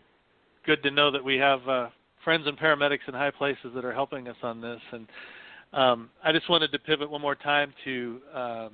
good 0.65 0.83
to 0.83 0.91
know 0.91 1.09
that 1.09 1.23
we 1.23 1.37
have 1.37 1.67
uh, 1.67 1.87
friends 2.23 2.45
and 2.45 2.57
paramedics 2.57 3.07
in 3.07 3.13
high 3.13 3.31
places 3.31 3.71
that 3.73 3.85
are 3.85 3.93
helping 3.93 4.27
us 4.27 4.35
on 4.43 4.61
this. 4.61 4.81
And 4.91 5.07
um, 5.73 6.09
I 6.23 6.31
just 6.31 6.49
wanted 6.49 6.71
to 6.71 6.79
pivot 6.79 7.09
one 7.09 7.21
more 7.21 7.35
time 7.35 7.73
to 7.85 8.19
um, 8.35 8.71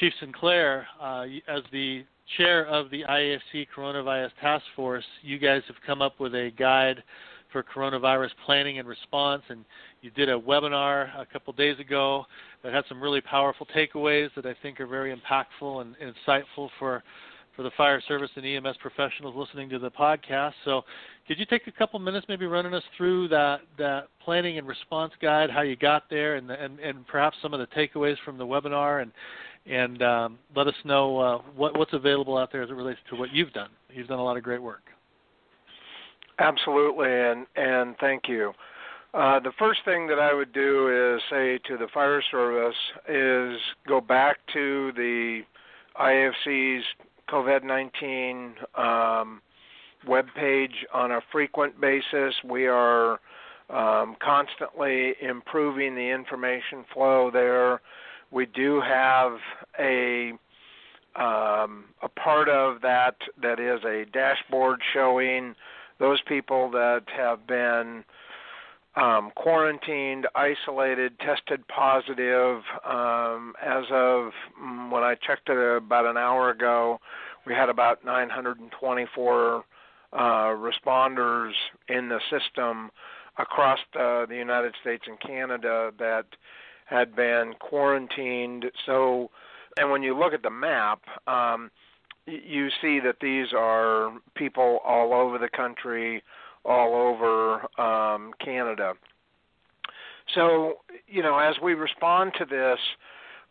Chief 0.00 0.12
Sinclair 0.20 0.86
uh, 1.00 1.24
as 1.48 1.62
the 1.72 2.04
chair 2.36 2.66
of 2.66 2.90
the 2.90 3.02
IAFC 3.08 3.68
Coronavirus 3.74 4.30
Task 4.40 4.64
Force. 4.74 5.04
You 5.22 5.38
guys 5.38 5.62
have 5.68 5.76
come 5.86 6.02
up 6.02 6.18
with 6.18 6.34
a 6.34 6.50
guide 6.58 7.02
for 7.52 7.62
coronavirus 7.62 8.30
planning 8.44 8.78
and 8.78 8.88
response, 8.88 9.42
and 9.48 9.64
you 10.02 10.10
did 10.10 10.28
a 10.28 10.38
webinar 10.38 11.08
a 11.18 11.24
couple 11.24 11.52
days 11.52 11.78
ago 11.78 12.24
that 12.62 12.74
had 12.74 12.84
some 12.88 13.00
really 13.00 13.20
powerful 13.20 13.66
takeaways 13.74 14.28
that 14.34 14.44
I 14.44 14.54
think 14.62 14.80
are 14.80 14.86
very 14.86 15.14
impactful 15.14 15.80
and 15.80 15.94
insightful 15.96 16.68
for 16.78 17.02
for 17.56 17.62
the 17.62 17.70
fire 17.76 18.00
service 18.06 18.30
and 18.36 18.44
EMS 18.44 18.76
professionals 18.80 19.34
listening 19.34 19.68
to 19.70 19.78
the 19.78 19.90
podcast. 19.90 20.52
So, 20.64 20.82
could 21.26 21.38
you 21.38 21.46
take 21.46 21.66
a 21.66 21.72
couple 21.72 21.98
minutes, 21.98 22.26
maybe 22.28 22.46
running 22.46 22.74
us 22.74 22.82
through 22.96 23.28
that 23.28 23.62
that 23.78 24.08
planning 24.22 24.58
and 24.58 24.68
response 24.68 25.12
guide, 25.20 25.50
how 25.50 25.62
you 25.62 25.74
got 25.74 26.04
there, 26.10 26.36
and 26.36 26.50
and, 26.50 26.78
and 26.78 27.06
perhaps 27.06 27.36
some 27.42 27.54
of 27.54 27.60
the 27.60 27.66
takeaways 27.68 28.16
from 28.24 28.38
the 28.38 28.46
webinar, 28.46 29.02
and 29.02 29.10
and 29.66 30.02
um, 30.02 30.38
let 30.54 30.66
us 30.66 30.74
know 30.84 31.18
uh, 31.18 31.38
what 31.56 31.76
what's 31.78 31.94
available 31.94 32.36
out 32.36 32.52
there 32.52 32.62
as 32.62 32.70
it 32.70 32.74
relates 32.74 33.00
to 33.10 33.16
what 33.16 33.32
you've 33.32 33.52
done. 33.52 33.70
You've 33.92 34.08
done 34.08 34.18
a 34.18 34.24
lot 34.24 34.36
of 34.36 34.42
great 34.42 34.62
work. 34.62 34.82
Absolutely, 36.38 37.08
and 37.10 37.46
and 37.56 37.96
thank 37.98 38.28
you. 38.28 38.52
Uh, 39.14 39.40
the 39.40 39.52
first 39.58 39.80
thing 39.86 40.06
that 40.08 40.18
I 40.18 40.34
would 40.34 40.52
do 40.52 41.14
is 41.16 41.22
say 41.30 41.58
to 41.68 41.78
the 41.78 41.86
fire 41.94 42.22
service 42.30 42.76
is 43.08 43.58
go 43.88 43.98
back 43.98 44.36
to 44.52 44.92
the 44.94 45.40
IAFC's 45.98 46.84
COVID 47.28 47.64
19 47.64 48.54
um, 48.76 49.42
on 50.94 51.12
a 51.12 51.20
frequent 51.32 51.80
basis. 51.80 52.34
We 52.44 52.66
are 52.66 53.20
um, 53.70 54.16
constantly 54.22 55.14
improving 55.20 55.94
the 55.94 56.10
information 56.10 56.84
flow 56.92 57.30
there. 57.32 57.80
We 58.30 58.46
do 58.46 58.80
have 58.80 59.38
a 59.78 60.32
um, 61.16 61.86
a 62.02 62.08
part 62.14 62.48
of 62.48 62.82
that 62.82 63.16
that 63.40 63.58
is 63.58 63.82
a 63.84 64.04
dashboard 64.12 64.80
showing 64.92 65.54
those 65.98 66.20
people 66.28 66.70
that 66.72 67.04
have 67.16 67.46
been 67.46 68.04
um, 68.96 69.30
quarantined, 69.34 70.26
isolated, 70.34 71.18
tested 71.20 71.66
positive. 71.68 72.62
Um, 72.84 73.54
as 73.62 73.84
of 73.90 74.32
mm, 74.60 74.90
when 74.90 75.02
I 75.02 75.14
checked 75.14 75.48
it 75.48 75.76
about 75.76 76.06
an 76.06 76.16
hour 76.16 76.50
ago, 76.50 76.98
we 77.46 77.52
had 77.52 77.68
about 77.68 78.04
924 78.04 79.64
uh, 80.12 80.18
responders 80.18 81.52
in 81.88 82.08
the 82.08 82.20
system 82.30 82.90
across 83.38 83.78
the, 83.92 84.26
the 84.28 84.36
United 84.36 84.74
States 84.80 85.04
and 85.06 85.20
Canada 85.20 85.92
that 85.98 86.24
had 86.86 87.14
been 87.14 87.52
quarantined. 87.60 88.64
So, 88.86 89.30
and 89.78 89.90
when 89.90 90.02
you 90.02 90.18
look 90.18 90.32
at 90.32 90.42
the 90.42 90.50
map, 90.50 91.00
um, 91.26 91.70
you 92.26 92.70
see 92.80 92.98
that 93.00 93.16
these 93.20 93.48
are 93.56 94.12
people 94.34 94.78
all 94.84 95.12
over 95.12 95.38
the 95.38 95.48
country 95.48 96.22
all 96.66 96.94
over 96.94 97.80
um, 97.80 98.32
Canada. 98.44 98.94
So, 100.34 100.74
you 101.06 101.22
know, 101.22 101.38
as 101.38 101.54
we 101.62 101.74
respond 101.74 102.32
to 102.38 102.44
this, 102.44 102.78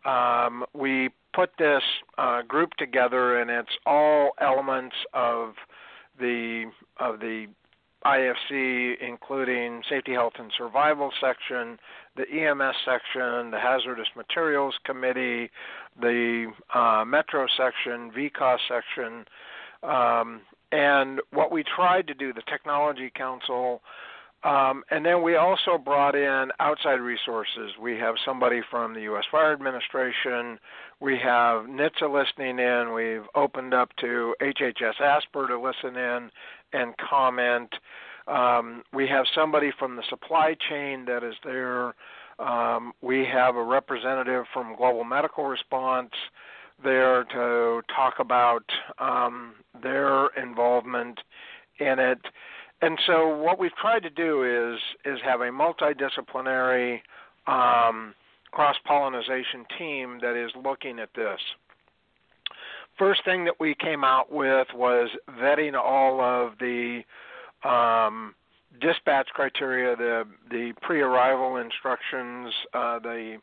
um, 0.06 0.66
we 0.74 1.10
put 1.34 1.52
this 1.58 1.82
uh, 2.18 2.42
group 2.44 2.72
together, 2.78 3.40
and 3.40 3.50
it's 3.50 3.78
all 3.86 4.32
elements 4.40 4.96
of 5.14 5.54
the 6.20 6.66
of 7.00 7.20
the 7.20 7.48
IFC, 8.06 8.94
including 9.02 9.82
safety, 9.90 10.14
health, 10.14 10.34
and 10.38 10.52
survival 10.56 11.12
section, 11.20 11.80
the 12.16 12.30
EMS 12.30 12.76
section, 12.86 13.50
the 13.50 13.60
hazardous 13.60 14.08
materials 14.16 14.76
committee, 14.86 15.50
the 16.00 16.52
uh, 16.74 17.04
metro 17.06 17.48
section, 17.58 18.12
VCOS 18.12 18.60
section, 18.68 19.26
um, 19.82 20.42
and 20.76 21.22
what 21.32 21.52
we 21.52 21.64
tried 21.64 22.08
to 22.08 22.14
do, 22.14 22.34
the 22.34 22.44
Technology 22.50 23.10
Council, 23.16 23.82
um, 24.44 24.84
and 24.92 25.04
then 25.04 25.24
we 25.24 25.38
also 25.38 25.78
brought 25.78 26.16
in 26.16 26.52
outside 26.60 27.00
resources. 27.00 27.72
We 27.82 27.98
have 27.98 28.16
somebody 28.24 28.62
from 28.70 28.94
the 28.94 29.02
U.S. 29.04 29.24
Fire 29.32 29.54
Administration. 29.54 30.60
We 31.00 31.18
have 31.18 31.64
NHTSA 31.66 32.14
listening 32.14 32.60
in. 32.60 32.94
We've 32.94 33.28
opened 33.34 33.74
up 33.74 33.90
to 34.02 34.36
HHS 34.42 34.98
ASPR 35.02 35.48
to 35.48 35.60
listen 35.60 35.96
in 35.98 36.30
and 36.74 36.94
comment. 36.98 37.74
Um, 38.28 38.84
we 38.94 39.08
have 39.08 39.26
somebody 39.34 39.72
from 39.80 39.96
the 39.96 40.04
supply 40.10 40.56
chain 40.70 41.06
that 41.06 41.24
is 41.24 41.36
there. 41.44 41.96
Um, 42.38 42.92
we 43.02 43.26
have 43.26 43.56
a 43.56 43.64
representative 43.64 44.46
from 44.54 44.76
Global 44.76 45.06
Medical 45.06 45.46
Response 45.46 46.12
there 46.84 47.24
to 47.26 47.82
talk 47.96 48.16
about 48.20 48.64
um, 49.00 49.54
their 49.82 50.28
involvement 50.42 51.20
in 51.80 52.00
it. 52.00 52.20
And 52.82 52.98
so, 53.08 53.36
what 53.38 53.58
we've 53.58 53.76
tried 53.76 54.04
to 54.04 54.10
do 54.10 54.44
is 54.44 54.80
is 55.06 55.20
have 55.24 55.42
a 55.42 55.46
multidisciplinary 55.46 57.00
um, 57.48 58.14
cross 58.52 58.76
pollination 58.86 59.66
team 59.78 60.20
that 60.22 60.36
is 60.36 60.52
looking 60.62 61.00
at 61.00 61.10
this. 61.16 61.40
First 62.98 63.26
thing 63.26 63.46
that 63.46 63.56
we 63.60 63.76
came 63.76 64.04
out 64.04 64.32
with 64.32 64.68
was 64.74 65.10
vetting 65.40 65.74
all 65.74 66.22
of 66.22 66.54
the 66.60 67.02
um, 67.64 68.36
dispatch 68.82 69.28
criteria, 69.34 69.96
the 69.96 70.24
the 70.50 70.74
pre-arrival 70.82 71.58
instructions, 71.58 72.54
uh, 72.74 73.00
the 73.00 73.38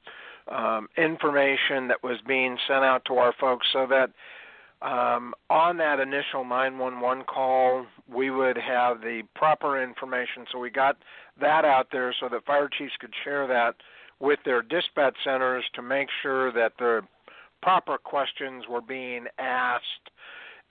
um, 0.48 0.88
information 0.96 1.88
that 1.88 2.02
was 2.02 2.18
being 2.26 2.56
sent 2.66 2.84
out 2.84 3.04
to 3.06 3.14
our 3.14 3.32
folks 3.38 3.66
so 3.72 3.86
that 3.88 4.10
um, 4.82 5.32
on 5.48 5.76
that 5.76 6.00
initial 6.00 6.44
911 6.44 7.24
call, 7.24 7.86
we 8.12 8.30
would 8.30 8.56
have 8.56 9.00
the 9.00 9.22
proper 9.36 9.80
information. 9.82 10.44
So 10.50 10.58
we 10.58 10.70
got 10.70 10.96
that 11.40 11.64
out 11.64 11.88
there 11.92 12.14
so 12.18 12.28
that 12.28 12.44
fire 12.44 12.68
chiefs 12.68 12.94
could 13.00 13.14
share 13.22 13.46
that 13.46 13.76
with 14.18 14.40
their 14.44 14.62
dispatch 14.62 15.16
centers 15.24 15.64
to 15.74 15.82
make 15.82 16.08
sure 16.22 16.52
that 16.52 16.72
the 16.78 17.02
proper 17.62 17.96
questions 17.96 18.64
were 18.68 18.80
being 18.80 19.26
asked 19.38 20.10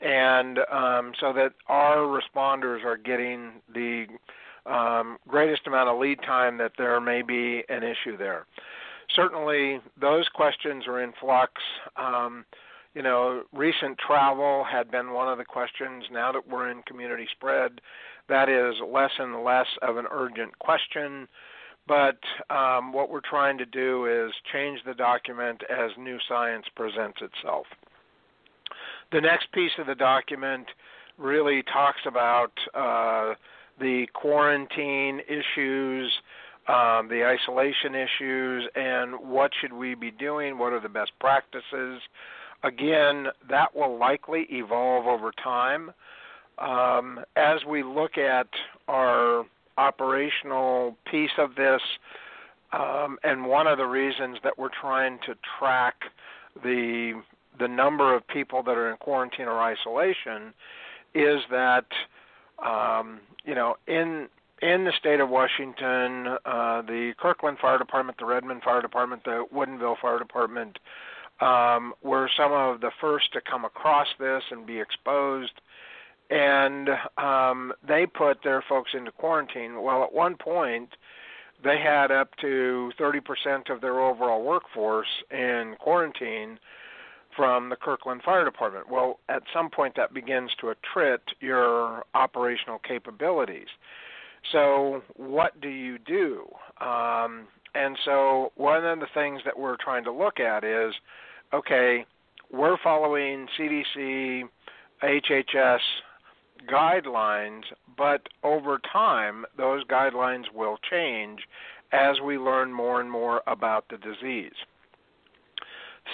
and 0.01 0.59
um, 0.71 1.13
so 1.19 1.31
that 1.31 1.53
our 1.67 1.97
responders 1.97 2.83
are 2.83 2.97
getting 2.97 3.61
the 3.73 4.07
um, 4.65 5.17
greatest 5.27 5.67
amount 5.67 5.89
of 5.89 5.99
lead 5.99 6.19
time 6.23 6.57
that 6.57 6.73
there 6.77 6.99
may 6.99 7.21
be 7.21 7.63
an 7.69 7.83
issue 7.83 8.17
there. 8.17 8.45
Certainly 9.15 9.79
those 9.99 10.27
questions 10.29 10.85
are 10.87 11.01
in 11.01 11.13
flux. 11.19 11.53
Um, 11.95 12.45
you 12.93 13.01
know, 13.01 13.43
recent 13.53 13.97
travel 13.97 14.65
had 14.69 14.91
been 14.91 15.13
one 15.13 15.29
of 15.29 15.37
the 15.37 15.45
questions. 15.45 16.03
Now 16.11 16.31
that 16.31 16.47
we're 16.47 16.69
in 16.69 16.81
community 16.83 17.27
spread, 17.31 17.79
that 18.27 18.49
is 18.49 18.75
less 18.85 19.11
and 19.17 19.43
less 19.43 19.67
of 19.81 19.97
an 19.97 20.05
urgent 20.11 20.57
question. 20.59 21.27
But 21.87 22.19
um, 22.49 22.93
what 22.93 23.09
we're 23.09 23.21
trying 23.21 23.57
to 23.57 23.65
do 23.65 24.05
is 24.05 24.31
change 24.53 24.79
the 24.85 24.93
document 24.93 25.61
as 25.69 25.91
new 25.97 26.17
science 26.27 26.65
presents 26.75 27.19
itself. 27.21 27.65
The 29.11 29.21
next 29.21 29.51
piece 29.51 29.71
of 29.77 29.87
the 29.87 29.95
document 29.95 30.67
really 31.17 31.63
talks 31.63 31.99
about 32.05 32.51
uh, 32.73 33.33
the 33.79 34.05
quarantine 34.13 35.21
issues, 35.27 36.11
um, 36.67 37.07
the 37.09 37.25
isolation 37.25 37.95
issues, 37.95 38.69
and 38.75 39.15
what 39.19 39.51
should 39.59 39.73
we 39.73 39.95
be 39.95 40.11
doing? 40.11 40.57
What 40.57 40.73
are 40.73 40.79
the 40.79 40.89
best 40.89 41.11
practices? 41.19 42.01
Again, 42.63 43.27
that 43.49 43.75
will 43.75 43.97
likely 43.97 44.45
evolve 44.49 45.07
over 45.07 45.31
time. 45.43 45.91
Um, 46.59 47.19
as 47.35 47.65
we 47.67 47.81
look 47.83 48.17
at 48.17 48.47
our 48.87 49.45
operational 49.77 50.95
piece 51.09 51.31
of 51.39 51.55
this, 51.55 51.81
um, 52.73 53.17
and 53.23 53.45
one 53.47 53.67
of 53.67 53.77
the 53.77 53.85
reasons 53.85 54.37
that 54.43 54.57
we're 54.57 54.69
trying 54.79 55.17
to 55.25 55.35
track 55.59 55.95
the 56.63 57.21
the 57.59 57.67
number 57.67 58.15
of 58.15 58.25
people 58.27 58.63
that 58.63 58.77
are 58.77 58.89
in 58.89 58.97
quarantine 58.97 59.45
or 59.47 59.59
isolation 59.59 60.53
is 61.13 61.41
that 61.51 61.85
um, 62.65 63.19
you 63.43 63.55
know 63.55 63.75
in 63.87 64.27
in 64.61 64.83
the 64.83 64.91
state 64.97 65.19
of 65.19 65.29
Washington, 65.29 66.37
uh, 66.45 66.81
the 66.83 67.13
Kirkland 67.17 67.57
Fire 67.59 67.77
Department, 67.77 68.17
the 68.19 68.25
Redmond 68.25 68.61
Fire 68.63 68.81
Department, 68.81 69.23
the 69.23 69.45
Woodinville 69.53 69.99
Fire 69.99 70.19
Department 70.19 70.77
um, 71.39 71.93
were 72.03 72.29
some 72.37 72.51
of 72.51 72.81
the 72.81 72.91
first 73.01 73.33
to 73.33 73.41
come 73.41 73.65
across 73.65 74.07
this 74.19 74.43
and 74.51 74.65
be 74.65 74.79
exposed. 74.79 75.53
And 76.29 76.89
um, 77.17 77.73
they 77.85 78.05
put 78.05 78.43
their 78.43 78.63
folks 78.67 78.91
into 78.93 79.11
quarantine. 79.11 79.81
Well, 79.81 80.03
at 80.03 80.13
one 80.13 80.37
point, 80.37 80.89
they 81.63 81.79
had 81.79 82.11
up 82.11 82.35
to 82.37 82.91
30% 82.99 83.69
of 83.69 83.81
their 83.81 83.99
overall 83.99 84.43
workforce 84.43 85.23
in 85.29 85.75
quarantine 85.79 86.59
from 87.35 87.69
the 87.69 87.75
Kirkland 87.75 88.21
Fire 88.23 88.45
Department. 88.45 88.89
Well, 88.89 89.19
at 89.27 89.43
some 89.53 89.69
point, 89.69 89.95
that 89.95 90.13
begins 90.13 90.51
to 90.59 90.73
attrit 90.73 91.19
your 91.39 92.03
operational 92.13 92.79
capabilities. 92.79 93.67
So, 94.51 95.01
what 95.15 95.59
do 95.61 95.69
you 95.69 95.97
do? 95.99 96.45
Um, 96.79 97.47
and 97.75 97.97
so, 98.05 98.51
one 98.55 98.85
of 98.85 98.99
the 98.99 99.07
things 99.13 99.41
that 99.45 99.57
we're 99.57 99.77
trying 99.77 100.03
to 100.05 100.11
look 100.11 100.39
at 100.39 100.63
is 100.63 100.93
okay, 101.53 102.05
we're 102.51 102.77
following 102.83 103.47
CDC, 103.57 104.43
HHS 105.03 105.79
guidelines, 106.71 107.63
but 107.97 108.21
over 108.43 108.79
time, 108.91 109.45
those 109.57 109.83
guidelines 109.85 110.43
will 110.53 110.77
change 110.89 111.39
as 111.91 112.19
we 112.25 112.37
learn 112.37 112.71
more 112.71 113.01
and 113.01 113.11
more 113.11 113.41
about 113.47 113.85
the 113.89 113.97
disease. 113.97 114.53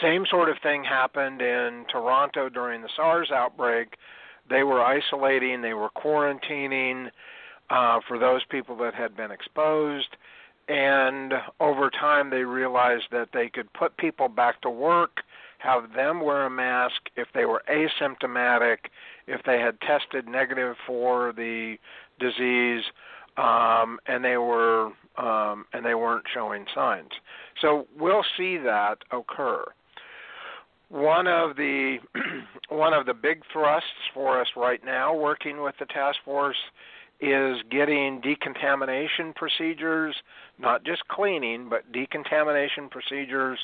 Same 0.02 0.26
sort 0.30 0.50
of 0.50 0.58
thing 0.62 0.84
happened 0.84 1.42
in 1.42 1.86
Toronto 1.92 2.50
during 2.50 2.82
the 2.82 2.90
SARS 2.96 3.32
outbreak. 3.32 3.96
They 4.50 4.64
were 4.64 4.84
isolating, 4.84 5.62
they 5.62 5.74
were 5.74 5.90
quarantining 5.90 7.10
uh, 7.70 8.00
for 8.08 8.18
those 8.18 8.42
people 8.50 8.76
that 8.78 8.94
had 8.94 9.16
been 9.16 9.32
exposed. 9.32 10.16
And 10.68 11.34
over 11.60 11.90
time, 11.90 12.30
they 12.30 12.44
realized 12.44 13.06
that 13.12 13.30
they 13.34 13.50
could 13.50 13.72
put 13.74 13.96
people 13.98 14.28
back 14.28 14.62
to 14.62 14.70
work, 14.70 15.22
have 15.60 15.94
them 15.96 16.22
wear 16.22 16.46
a 16.46 16.50
mask 16.50 17.02
if 17.16 17.28
they 17.34 17.46
were 17.46 17.64
asymptomatic, 17.70 18.78
if 19.28 19.42
they 19.46 19.60
had 19.60 19.80
tested 19.82 20.28
negative 20.28 20.76
for 20.86 21.34
the 21.34 21.78
disease, 22.20 22.84
um, 23.38 24.00
and 24.08 24.26
they 24.26 24.38
were 24.38 24.92
um, 25.18 25.66
and 25.74 25.86
they 25.86 25.96
weren't 25.96 26.26
showing 26.32 26.66
signs. 26.76 27.10
So 27.62 27.88
we'll 27.98 28.26
see 28.38 28.58
that 28.58 28.98
occur. 29.12 29.64
One 30.90 31.28
of 31.28 31.56
the 31.56 31.98
one 32.70 32.94
of 32.94 33.06
the 33.06 33.14
big 33.14 33.42
thrusts 33.52 33.90
for 34.14 34.40
us 34.40 34.48
right 34.56 34.84
now, 34.86 35.16
working 35.16 35.62
with 35.62 35.76
the 35.80 35.86
task 35.86 36.18
force, 36.24 36.58
is 37.20 37.58
getting 37.72 38.22
decontamination 38.22 39.34
procedures, 39.36 40.16
not 40.60 40.84
just 40.84 41.08
cleaning, 41.08 41.68
but 41.70 41.92
decontamination 41.92 42.90
procedures 42.90 43.60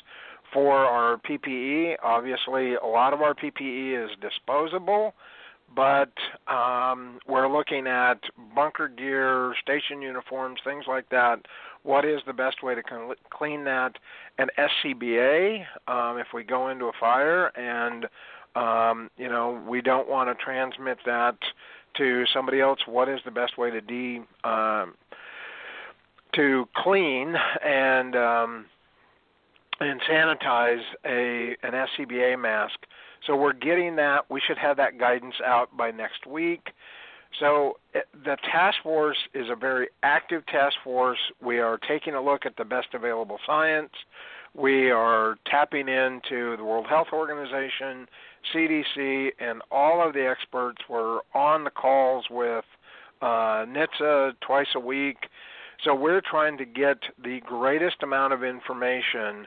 for 0.52 0.76
our 0.76 1.18
PPE. 1.18 1.96
Obviously, 2.02 2.74
a 2.74 2.86
lot 2.86 3.12
of 3.12 3.20
our 3.20 3.34
PPE 3.34 4.04
is 4.04 4.10
disposable, 4.20 5.14
but 5.74 6.12
um, 6.52 7.18
we're 7.28 7.48
looking 7.48 7.86
at 7.86 8.20
bunker 8.54 8.88
gear, 8.88 9.54
station 9.62 10.02
uniforms, 10.02 10.60
things 10.64 10.84
like 10.88 11.08
that. 11.10 11.40
What 11.82 12.04
is 12.04 12.20
the 12.26 12.32
best 12.32 12.62
way 12.62 12.74
to 12.74 12.82
clean 13.30 13.64
that? 13.64 13.92
And 14.38 14.50
SCBA, 14.58 15.64
um, 15.86 16.18
if 16.18 16.28
we 16.32 16.42
go 16.42 16.70
into 16.70 16.86
a 16.86 16.92
fire 16.98 17.46
and 17.56 18.06
um, 18.56 19.10
you 19.16 19.28
know 19.28 19.62
we 19.68 19.80
don't 19.80 20.08
want 20.08 20.28
to 20.28 20.44
transmit 20.44 20.98
that 21.06 21.36
to 21.96 22.24
somebody 22.32 22.60
else 22.60 22.80
what 22.86 23.08
is 23.08 23.20
the 23.24 23.30
best 23.30 23.56
way 23.56 23.70
to 23.70 23.80
de 23.80 24.20
um, 24.44 24.94
to 26.34 26.68
clean 26.76 27.34
and 27.64 28.16
um, 28.16 28.66
and 29.80 30.00
sanitize 30.02 30.82
a 31.04 31.56
an 31.62 31.72
SCBA 31.72 32.40
mask. 32.40 32.78
So 33.26 33.36
we're 33.36 33.54
getting 33.54 33.96
that. 33.96 34.30
We 34.30 34.40
should 34.46 34.58
have 34.58 34.76
that 34.76 34.98
guidance 34.98 35.36
out 35.44 35.74
by 35.76 35.90
next 35.90 36.26
week. 36.26 36.68
So 37.40 37.78
eh, 37.94 38.00
the 38.12 38.36
task 38.50 38.76
force 38.82 39.16
is 39.34 39.46
a 39.50 39.56
very 39.56 39.88
active 40.02 40.46
task 40.46 40.76
force. 40.84 41.18
We 41.42 41.58
are 41.58 41.78
taking 41.78 42.14
a 42.14 42.22
look 42.22 42.46
at 42.46 42.56
the 42.56 42.64
best 42.64 42.88
available 42.92 43.38
science. 43.46 43.92
We 44.54 44.90
are 44.90 45.36
tapping 45.46 45.88
into 45.88 46.56
the 46.56 46.64
World 46.64 46.86
Health 46.88 47.08
Organization, 47.12 48.06
CDC, 48.52 49.30
and 49.38 49.62
all 49.70 50.06
of 50.06 50.14
the 50.14 50.28
experts. 50.28 50.82
We're 50.88 51.20
on 51.34 51.64
the 51.64 51.70
calls 51.70 52.26
with 52.30 52.64
uh, 53.22 53.64
NHTSA 53.66 54.34
twice 54.40 54.68
a 54.74 54.80
week. 54.80 55.28
So 55.84 55.94
we're 55.94 56.20
trying 56.20 56.56
to 56.58 56.64
get 56.64 56.98
the 57.22 57.40
greatest 57.44 58.02
amount 58.02 58.32
of 58.32 58.42
information, 58.42 59.46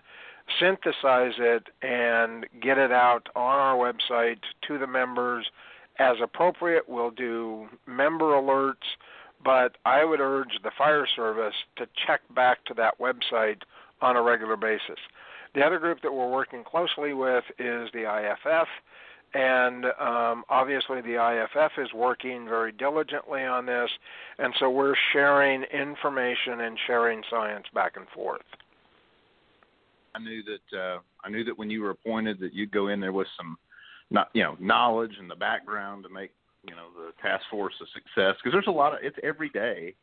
synthesize 0.59 1.33
it, 1.37 1.67
and 1.81 2.45
get 2.61 2.77
it 2.77 2.91
out 2.91 3.27
on 3.35 3.57
our 3.57 3.75
website 3.75 4.39
to 4.67 4.77
the 4.77 4.87
members 4.87 5.45
as 5.99 6.17
appropriate. 6.21 6.87
We'll 6.87 7.11
do 7.11 7.67
member 7.85 8.33
alerts, 8.33 8.97
but 9.43 9.77
I 9.85 10.03
would 10.03 10.19
urge 10.19 10.59
the 10.63 10.71
fire 10.77 11.07
service 11.15 11.55
to 11.77 11.87
check 12.05 12.21
back 12.35 12.63
to 12.65 12.73
that 12.75 12.99
website 12.99 13.61
on 14.01 14.15
a 14.15 14.21
regular 14.21 14.57
basis. 14.57 14.99
The 15.57 15.65
other 15.65 15.79
group 15.79 16.03
that 16.03 16.13
we're 16.13 16.29
working 16.29 16.63
closely 16.63 17.15
with 17.15 17.43
is 17.57 17.89
the 17.91 18.03
IFF, 18.03 18.67
and 19.33 19.85
um, 19.99 20.43
obviously 20.49 21.01
the 21.01 21.17
IFF 21.17 21.71
is 21.79 21.91
working 21.95 22.45
very 22.45 22.71
diligently 22.71 23.41
on 23.41 23.65
this, 23.65 23.89
and 24.37 24.53
so 24.59 24.69
we're 24.69 24.93
sharing 25.13 25.63
information 25.63 26.61
and 26.61 26.77
sharing 26.85 27.23
science 27.31 27.65
back 27.73 27.93
and 27.95 28.05
forth. 28.09 28.43
I 30.13 30.19
knew 30.19 30.43
that 30.43 30.77
uh, 30.77 30.99
I 31.23 31.29
knew 31.31 31.43
that 31.45 31.57
when 31.57 31.71
you 31.71 31.81
were 31.81 31.89
appointed 31.89 32.39
that 32.41 32.53
you'd 32.53 32.69
go 32.69 32.89
in 32.89 32.99
there 32.99 33.11
with 33.11 33.27
some, 33.35 33.57
not 34.11 34.29
you 34.33 34.43
know, 34.43 34.57
knowledge 34.59 35.13
and 35.19 35.27
the 35.27 35.35
background 35.35 36.03
to 36.03 36.09
make 36.09 36.29
you 36.69 36.75
know 36.75 36.89
the 36.95 37.13
task 37.19 37.43
force 37.49 37.73
a 37.81 37.85
success 37.95 38.35
because 38.43 38.53
there's 38.53 38.67
a 38.67 38.71
lot 38.71 38.93
of 38.93 38.99
it's 39.01 39.17
every 39.23 39.49
day 39.49 39.95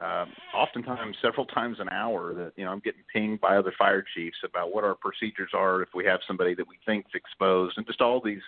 um, 0.00 0.32
oftentimes 0.54 1.16
several 1.20 1.46
times 1.46 1.78
an 1.78 1.88
hour 1.90 2.32
that 2.34 2.52
you 2.56 2.64
know 2.64 2.72
I'm 2.72 2.80
getting 2.80 3.02
pinged 3.12 3.40
by 3.40 3.56
other 3.56 3.72
fire 3.78 4.04
chiefs 4.14 4.38
about 4.44 4.72
what 4.74 4.84
our 4.84 4.94
procedures 4.94 5.50
are 5.54 5.82
if 5.82 5.90
we 5.94 6.04
have 6.06 6.20
somebody 6.26 6.54
that 6.54 6.66
we 6.66 6.76
think's 6.86 7.10
exposed, 7.14 7.76
and 7.76 7.86
just 7.86 8.00
all 8.00 8.20
these 8.20 8.42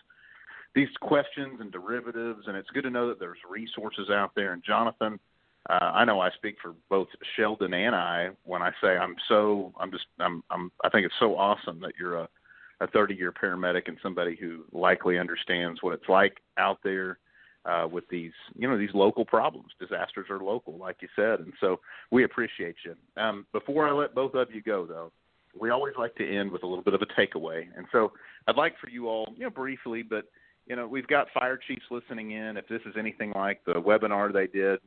these 0.75 0.89
questions 1.01 1.61
and 1.61 1.71
derivatives. 1.71 2.47
And 2.47 2.57
it's 2.57 2.71
good 2.71 2.85
to 2.85 2.91
know 2.91 3.09
that 3.09 3.21
there's 3.21 3.39
resources 3.49 4.09
out 4.11 4.33
there. 4.35 4.55
And 4.55 4.65
Jonathan, 4.65 5.21
uh, 5.69 5.93
I 5.95 6.05
know 6.05 6.21
I 6.21 6.31
speak 6.31 6.57
for 6.63 6.75
both 6.89 7.09
Sheldon 7.37 7.75
and 7.75 7.95
I 7.95 8.31
when 8.45 8.63
I 8.63 8.71
say 8.83 8.97
I'm 8.97 9.15
so 9.29 9.73
I'm 9.79 9.91
just 9.91 10.07
I'm 10.19 10.43
I'm 10.51 10.73
I 10.83 10.89
think 10.89 11.05
it's 11.05 11.15
so 11.21 11.37
awesome 11.37 11.81
that 11.81 11.93
you're 11.99 12.17
a 12.17 12.29
a 12.81 12.87
30 12.89 13.15
year 13.15 13.33
paramedic 13.33 13.83
and 13.87 13.97
somebody 14.03 14.37
who 14.37 14.65
likely 14.73 15.19
understands 15.19 15.83
what 15.83 15.95
it's 15.95 16.09
like 16.09 16.39
out 16.59 16.79
there 16.83 17.19
uh, 17.67 17.87
with 17.91 18.05
these, 18.09 18.33
you 18.57 18.69
know, 18.69 18.77
these 18.79 18.95
local 18.95 19.25
problems. 19.25 19.71
Disasters 19.81 20.27
are 20.31 20.39
local, 20.39 20.77
like 20.77 20.97
you 21.01 21.09
said, 21.17 21.41
and 21.41 21.53
so 21.61 21.81
we 22.11 22.25
appreciate 22.25 22.77
you. 22.85 22.95
Um, 23.23 23.47
before 23.53 23.89
I 23.89 23.93
let 23.93 24.15
both 24.15 24.35
of 24.35 24.49
you 24.55 24.63
go, 24.63 24.87
though, 24.87 25.13
we 25.59 25.71
always 25.71 25.95
like 25.99 26.15
to 26.17 26.37
end 26.39 26.51
with 26.51 26.63
a 26.63 26.67
little 26.67 26.85
bit 26.85 26.95
of 26.95 27.03
a 27.03 27.07
takeaway, 27.07 27.67
and 27.77 27.87
so 27.93 28.13
I'd 28.47 28.57
like 28.57 28.75
for 28.81 28.91
you 28.91 29.09
all, 29.09 29.33
you 29.37 29.45
know, 29.45 29.51
briefly, 29.51 30.03
but 30.03 30.25
you 30.67 30.77
know, 30.77 30.87
we've 30.87 31.07
got 31.07 31.29
fire 31.33 31.59
chiefs 31.59 31.85
listening 31.91 32.33
in. 32.33 32.57
If 32.57 32.67
this 32.69 32.81
is 32.87 32.95
anything 32.99 33.33
like 33.35 33.65
the 33.65 33.75
webinar 33.75 34.33
they 34.33 34.47
did 34.47 34.81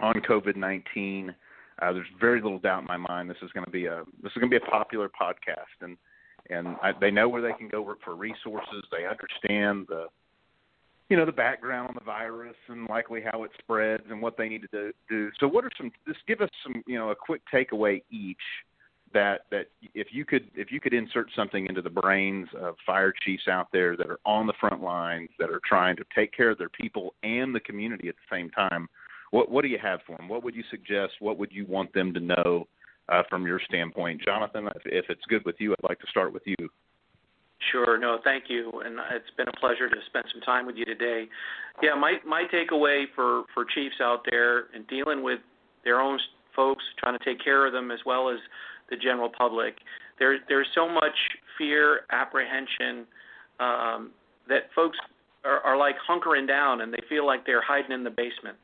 on 0.00 0.14
COVID 0.16 0.56
nineteen. 0.56 1.34
uh, 1.82 1.92
there's 1.92 2.06
very 2.18 2.40
little 2.40 2.58
doubt 2.58 2.82
in 2.82 2.86
my 2.86 2.96
mind 2.96 3.28
this 3.28 3.36
is 3.42 3.50
going 3.52 3.64
to 3.64 3.70
be 3.70 3.86
a 3.86 4.04
this 4.22 4.32
is 4.32 4.38
going 4.40 4.50
to 4.50 4.58
be 4.60 4.64
a 4.64 4.70
popular 4.70 5.08
podcast, 5.08 5.76
and 5.82 5.96
and 6.48 6.76
I, 6.82 6.92
they 7.00 7.10
know 7.10 7.28
where 7.28 7.42
they 7.42 7.52
can 7.52 7.68
go 7.68 7.94
for 8.04 8.14
resources. 8.14 8.84
They 8.90 9.06
understand 9.06 9.86
the 9.88 10.06
you 11.08 11.16
know 11.16 11.24
the 11.26 11.32
background 11.32 11.88
on 11.88 11.94
the 11.94 12.04
virus 12.04 12.56
and 12.68 12.88
likely 12.88 13.20
how 13.20 13.44
it 13.44 13.50
spreads 13.58 14.04
and 14.10 14.20
what 14.20 14.36
they 14.36 14.48
need 14.48 14.62
to 14.72 14.92
do. 15.08 15.30
So, 15.38 15.46
what 15.46 15.64
are 15.64 15.70
some? 15.76 15.92
Just 16.06 16.20
give 16.26 16.40
us 16.40 16.50
some 16.62 16.82
you 16.86 16.98
know 16.98 17.10
a 17.10 17.14
quick 17.14 17.42
takeaway 17.52 18.02
each 18.10 18.36
that 19.12 19.42
that 19.50 19.66
if 19.94 20.08
you 20.10 20.24
could 20.24 20.48
if 20.54 20.70
you 20.72 20.80
could 20.80 20.92
insert 20.92 21.28
something 21.34 21.66
into 21.66 21.80
the 21.80 21.90
brains 21.90 22.48
of 22.60 22.74
fire 22.84 23.12
chiefs 23.24 23.48
out 23.48 23.68
there 23.72 23.96
that 23.96 24.08
are 24.08 24.18
on 24.24 24.46
the 24.46 24.52
front 24.60 24.82
lines 24.82 25.30
that 25.38 25.50
are 25.50 25.60
trying 25.64 25.96
to 25.96 26.04
take 26.14 26.32
care 26.32 26.50
of 26.50 26.58
their 26.58 26.68
people 26.68 27.14
and 27.22 27.54
the 27.54 27.60
community 27.60 28.08
at 28.08 28.14
the 28.16 28.36
same 28.36 28.50
time 28.50 28.88
what 29.30 29.50
what 29.50 29.62
do 29.62 29.68
you 29.68 29.78
have 29.80 30.00
for 30.06 30.16
them 30.16 30.28
what 30.28 30.42
would 30.42 30.54
you 30.54 30.64
suggest 30.70 31.14
what 31.20 31.38
would 31.38 31.52
you 31.52 31.64
want 31.66 31.92
them 31.94 32.12
to 32.12 32.20
know 32.20 32.66
uh, 33.08 33.22
from 33.30 33.46
your 33.46 33.60
standpoint 33.60 34.20
jonathan 34.22 34.66
if, 34.74 34.82
if 34.84 35.04
it's 35.08 35.24
good 35.28 35.44
with 35.44 35.56
you 35.58 35.72
i'd 35.72 35.88
like 35.88 36.00
to 36.00 36.06
start 36.10 36.32
with 36.32 36.42
you 36.44 36.56
Sure. 37.72 37.98
No, 37.98 38.18
thank 38.22 38.44
you, 38.48 38.70
and 38.84 38.98
it's 39.12 39.30
been 39.36 39.48
a 39.48 39.60
pleasure 39.60 39.88
to 39.88 39.96
spend 40.06 40.26
some 40.32 40.40
time 40.42 40.66
with 40.66 40.76
you 40.76 40.84
today. 40.84 41.26
Yeah, 41.82 41.94
my 41.94 42.14
my 42.26 42.44
takeaway 42.52 43.04
for 43.14 43.44
for 43.54 43.64
chiefs 43.64 43.96
out 44.00 44.20
there 44.30 44.66
and 44.74 44.86
dealing 44.88 45.22
with 45.22 45.40
their 45.84 46.00
own 46.00 46.18
folks, 46.54 46.82
trying 46.98 47.18
to 47.18 47.24
take 47.24 47.42
care 47.42 47.66
of 47.66 47.72
them 47.72 47.90
as 47.90 47.98
well 48.06 48.28
as 48.28 48.38
the 48.90 48.96
general 48.96 49.28
public. 49.28 49.74
There, 50.18 50.38
there's 50.48 50.66
so 50.74 50.88
much 50.88 51.14
fear, 51.58 52.00
apprehension 52.10 53.06
um, 53.60 54.10
that 54.48 54.70
folks 54.74 54.98
are, 55.44 55.60
are 55.60 55.76
like 55.76 55.96
hunkering 56.08 56.46
down 56.48 56.80
and 56.80 56.92
they 56.92 57.02
feel 57.08 57.26
like 57.26 57.44
they're 57.44 57.62
hiding 57.62 57.92
in 57.92 58.02
the 58.02 58.10
basement. 58.10 58.56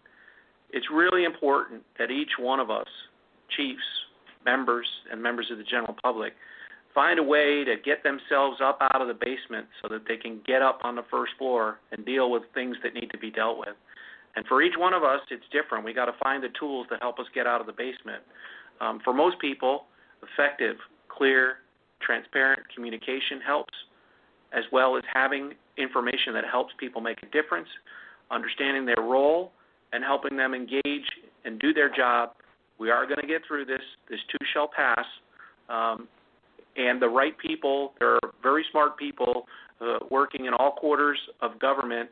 It's 0.71 0.87
really 0.93 1.25
important 1.25 1.83
that 1.99 2.11
each 2.11 2.31
one 2.39 2.59
of 2.59 2.71
us, 2.71 2.87
chiefs, 3.57 3.83
members, 4.45 4.87
and 5.11 5.23
members 5.23 5.49
of 5.53 5.59
the 5.59 5.65
general 5.65 5.95
public, 6.03 6.33
find 6.95 7.19
a 7.19 7.23
way 7.23 7.65
to 7.65 7.77
get 7.83 8.03
themselves 8.03 8.59
up 8.63 8.79
out 8.81 9.01
of 9.01 9.09
the 9.09 9.15
basement 9.15 9.67
so 9.81 9.89
that 9.89 10.03
they 10.07 10.17
can 10.17 10.41
get 10.47 10.63
up 10.63 10.81
on 10.83 10.95
the 10.95 11.05
first 11.11 11.33
floor 11.39 11.79
and 11.91 12.05
deal 12.05 12.31
with 12.31 12.43
things 12.55 12.77
that 12.83 12.95
need 12.95 13.11
to 13.11 13.19
be 13.19 13.31
dealt 13.31 13.59
with. 13.59 13.77
And 14.37 14.47
for 14.47 14.63
each 14.63 14.75
one 14.77 14.95
of 14.95 15.03
us, 15.03 15.21
it's 15.31 15.45
different. 15.53 15.85
We 15.85 15.93
got 15.93 16.07
to 16.07 16.15
find 16.23 16.43
the 16.43 16.49
tools 16.59 16.87
to 16.91 16.97
help 17.01 17.19
us 17.19 17.27
get 17.35 17.47
out 17.47 17.61
of 17.61 17.67
the 17.67 17.73
basement. 17.73 18.23
Um, 18.81 19.01
for 19.05 19.13
most 19.13 19.39
people, 19.39 19.85
effective, 20.23 20.77
clear, 21.09 21.57
transparent 22.01 22.63
communication 22.75 23.41
helps, 23.45 23.75
as 24.53 24.65
well 24.73 24.97
as 24.97 25.03
having 25.13 25.53
information 25.79 26.35
that 26.35 26.45
helps 26.51 26.73
people 26.79 27.01
make 27.01 27.23
a 27.23 27.27
difference, 27.27 27.69
understanding 28.31 28.87
their 28.87 29.03
role, 29.03 29.53
and 29.93 30.03
helping 30.03 30.37
them 30.37 30.55
engage 30.55 31.07
and 31.45 31.59
do 31.59 31.73
their 31.73 31.95
job. 31.95 32.31
We 32.79 32.91
are 32.91 33.07
going 33.07 33.21
to 33.21 33.27
get 33.27 33.43
through 33.47 33.67
this. 33.67 33.83
This 34.09 34.21
too 34.31 34.45
shall 34.53 34.69
pass. 34.69 35.05
Um, 35.69 36.09
and 36.77 37.01
the 37.01 37.09
right 37.09 37.37
people, 37.39 37.93
there 37.99 38.15
are 38.15 38.33
very 38.43 38.65
smart 38.71 38.97
people 38.97 39.47
uh, 39.81 39.99
working 40.11 40.47
in 40.47 40.55
all 40.55 40.73
quarters 40.73 41.19
of 41.41 41.59
government 41.59 42.09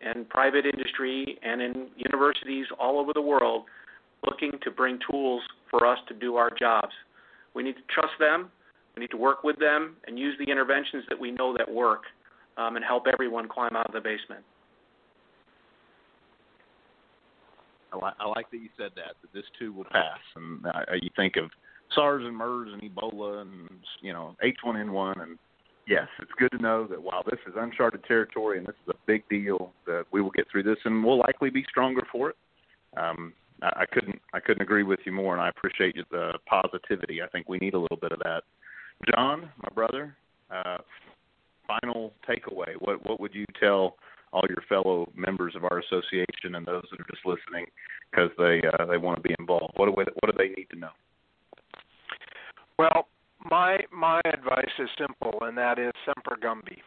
and 0.00 0.28
private 0.28 0.64
industry 0.64 1.38
and 1.42 1.60
in 1.60 1.88
universities 1.96 2.66
all 2.78 2.98
over 2.98 3.12
the 3.12 3.20
world 3.20 3.64
looking 4.28 4.52
to 4.62 4.70
bring 4.70 4.98
tools 5.10 5.42
for 5.70 5.86
us 5.86 5.98
to 6.08 6.14
do 6.14 6.36
our 6.36 6.50
jobs. 6.58 6.92
We 7.54 7.62
need 7.62 7.74
to 7.74 7.82
trust 7.92 8.14
them. 8.18 8.50
We 8.96 9.00
need 9.00 9.10
to 9.10 9.16
work 9.16 9.44
with 9.44 9.58
them 9.58 9.96
and 10.06 10.18
use 10.18 10.36
the 10.38 10.50
interventions 10.50 11.04
that 11.08 11.18
we 11.18 11.30
know 11.30 11.56
that 11.56 11.70
work 11.70 12.02
um, 12.56 12.76
and 12.76 12.84
help 12.84 13.04
everyone 13.10 13.48
climb 13.48 13.76
out 13.76 13.86
of 13.86 13.92
the 13.92 14.00
basement. 14.00 14.44
I, 17.92 18.26
like 18.28 18.50
that 18.50 18.58
you 18.58 18.68
said 18.76 18.92
that, 18.96 19.16
that 19.20 19.32
this 19.32 19.44
too 19.58 19.72
will 19.72 19.84
pass. 19.84 20.18
And 20.36 20.64
uh, 20.64 20.94
you 21.00 21.10
think 21.16 21.36
of 21.36 21.50
SARS 21.94 22.24
and 22.24 22.36
MERS 22.36 22.70
and 22.72 22.82
Ebola 22.82 23.42
and, 23.42 23.68
you 24.00 24.12
know, 24.12 24.36
H1N1. 24.44 25.22
And 25.22 25.38
yes, 25.86 26.06
it's 26.20 26.30
good 26.38 26.50
to 26.52 26.62
know 26.62 26.86
that 26.86 27.02
while 27.02 27.22
this 27.24 27.40
is 27.46 27.54
uncharted 27.56 28.04
territory 28.04 28.58
and 28.58 28.66
this 28.66 28.76
is 28.86 28.94
a 28.94 29.06
big 29.06 29.28
deal, 29.28 29.72
that 29.86 30.04
we 30.12 30.20
will 30.20 30.30
get 30.30 30.46
through 30.50 30.64
this 30.64 30.78
and 30.84 31.04
we'll 31.04 31.18
likely 31.18 31.50
be 31.50 31.64
stronger 31.68 32.02
for 32.10 32.30
it. 32.30 32.36
Um, 32.96 33.32
I, 33.62 33.84
couldn't 33.92 34.20
I 34.32 34.40
couldn't 34.40 34.62
agree 34.62 34.82
with 34.82 35.00
you 35.04 35.12
more, 35.12 35.34
and 35.34 35.42
I 35.42 35.48
appreciate 35.48 35.96
the 36.10 36.32
positivity. 36.46 37.22
I 37.22 37.28
think 37.28 37.48
we 37.48 37.58
need 37.58 37.74
a 37.74 37.78
little 37.78 37.98
bit 38.00 38.12
of 38.12 38.18
that. 38.20 38.42
John, 39.14 39.50
my 39.62 39.68
brother, 39.74 40.16
uh, 40.50 40.78
final 41.66 42.12
takeaway. 42.28 42.74
What 42.78 43.06
what 43.06 43.20
would 43.20 43.34
you 43.34 43.44
tell 43.58 43.96
all 44.32 44.44
your 44.48 44.62
fellow 44.68 45.10
members 45.14 45.54
of 45.56 45.64
our 45.64 45.78
association 45.80 46.54
and 46.54 46.66
those 46.66 46.84
that 46.90 47.00
are 47.00 47.10
just 47.10 47.26
listening 47.26 47.66
because 48.10 48.30
they 48.38 48.62
uh, 48.78 48.86
they 48.86 48.96
want 48.96 49.16
to 49.16 49.22
be 49.22 49.34
involved? 49.38 49.74
What 49.76 49.86
do 49.86 49.92
we, 49.96 50.04
what 50.20 50.32
do 50.32 50.38
they 50.38 50.54
need 50.54 50.68
to 50.72 50.78
know? 50.78 50.90
Well, 52.80 53.08
my 53.50 53.78
my 53.92 54.20
advice 54.24 54.74
is 54.78 54.88
simple, 54.98 55.38
and 55.42 55.56
that 55.58 55.78
is 55.78 55.92
semper 56.06 56.38
gumby 56.42 56.78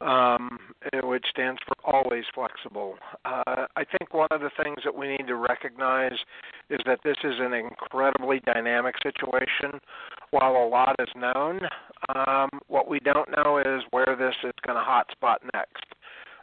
um, 0.00 0.58
which 1.04 1.24
stands 1.30 1.60
for 1.66 1.74
always 1.84 2.24
flexible. 2.34 2.96
Uh, 3.24 3.66
I 3.76 3.84
think 3.84 4.14
one 4.14 4.28
of 4.30 4.40
the 4.40 4.50
things 4.62 4.78
that 4.84 4.94
we 4.94 5.08
need 5.08 5.26
to 5.26 5.36
recognize 5.36 6.18
is 6.70 6.80
that 6.86 7.00
this 7.04 7.16
is 7.22 7.34
an 7.38 7.52
incredibly 7.52 8.40
dynamic 8.40 8.94
situation. 9.02 9.80
While 10.30 10.56
a 10.56 10.68
lot 10.68 10.96
is 10.98 11.08
known, 11.14 11.60
um, 12.14 12.48
what 12.68 12.88
we 12.88 13.00
don't 13.00 13.28
know 13.36 13.58
is 13.58 13.82
where 13.90 14.16
this 14.18 14.34
is 14.44 14.52
going 14.66 14.78
to 14.78 14.84
hotspot 14.84 15.36
next. 15.54 15.84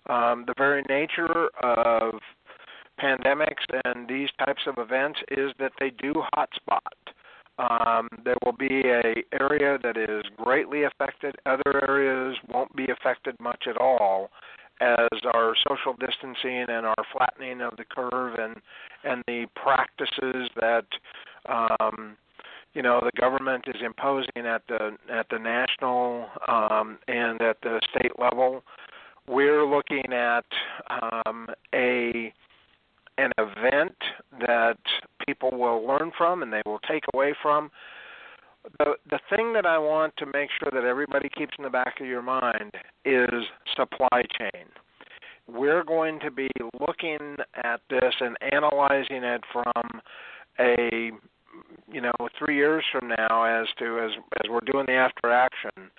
Um, 0.07 0.45
the 0.45 0.53
very 0.57 0.83
nature 0.87 1.49
of 1.63 2.13
pandemics 3.01 3.65
and 3.85 4.07
these 4.07 4.29
types 4.39 4.61
of 4.67 4.75
events 4.77 5.19
is 5.31 5.51
that 5.59 5.71
they 5.79 5.89
do 5.89 6.13
hotspot. 6.35 6.79
Um, 7.59 8.07
there 8.23 8.37
will 8.45 8.53
be 8.53 8.81
a 8.85 9.23
area 9.39 9.79
that 9.81 9.97
is 9.97 10.23
greatly 10.37 10.83
affected. 10.83 11.35
Other 11.45 11.89
areas 11.89 12.37
won't 12.49 12.75
be 12.75 12.85
affected 12.89 13.35
much 13.39 13.63
at 13.67 13.77
all, 13.77 14.29
as 14.79 15.19
our 15.33 15.55
social 15.67 15.93
distancing 15.93 16.65
and 16.69 16.85
our 16.85 17.03
flattening 17.11 17.61
of 17.61 17.75
the 17.77 17.85
curve 17.85 18.35
and 18.39 18.57
and 19.03 19.23
the 19.27 19.47
practices 19.55 20.49
that 20.59 20.85
um, 21.49 22.15
you 22.73 22.81
know 22.81 23.01
the 23.03 23.19
government 23.19 23.65
is 23.67 23.81
imposing 23.83 24.45
at 24.45 24.61
the 24.67 24.91
at 25.11 25.27
the 25.29 25.39
national 25.39 26.27
um, 26.47 26.99
and 27.07 27.41
at 27.41 27.57
the 27.61 27.81
state 27.89 28.19
level. 28.19 28.63
We're 29.27 29.65
looking 29.65 30.13
at 30.13 30.45
um, 30.89 31.47
a 31.73 32.31
an 33.17 33.31
event 33.37 33.95
that 34.39 34.77
people 35.25 35.51
will 35.51 35.85
learn 35.85 36.11
from 36.17 36.43
and 36.43 36.51
they 36.51 36.61
will 36.65 36.79
take 36.87 37.03
away 37.13 37.33
from. 37.41 37.71
The 38.79 38.95
the 39.09 39.19
thing 39.29 39.53
that 39.53 39.65
I 39.65 39.77
want 39.77 40.13
to 40.17 40.25
make 40.25 40.49
sure 40.59 40.69
that 40.73 40.85
everybody 40.85 41.29
keeps 41.29 41.53
in 41.57 41.63
the 41.63 41.69
back 41.69 42.01
of 42.01 42.07
your 42.07 42.21
mind 42.21 42.73
is 43.05 43.45
supply 43.75 44.23
chain. 44.37 44.65
We're 45.47 45.83
going 45.83 46.19
to 46.19 46.31
be 46.31 46.49
looking 46.85 47.37
at 47.63 47.79
this 47.89 48.13
and 48.19 48.35
analyzing 48.51 49.23
it 49.23 49.41
from 49.53 50.01
a 50.59 51.11
you 51.91 52.01
know 52.01 52.11
3 52.37 52.55
years 52.55 52.83
from 52.91 53.07
now 53.07 53.43
as 53.43 53.67
to 53.79 53.99
as 53.99 54.11
as 54.43 54.49
we're 54.49 54.59
doing 54.71 54.85
the 54.85 54.93
after 54.93 55.31
action 55.31 55.89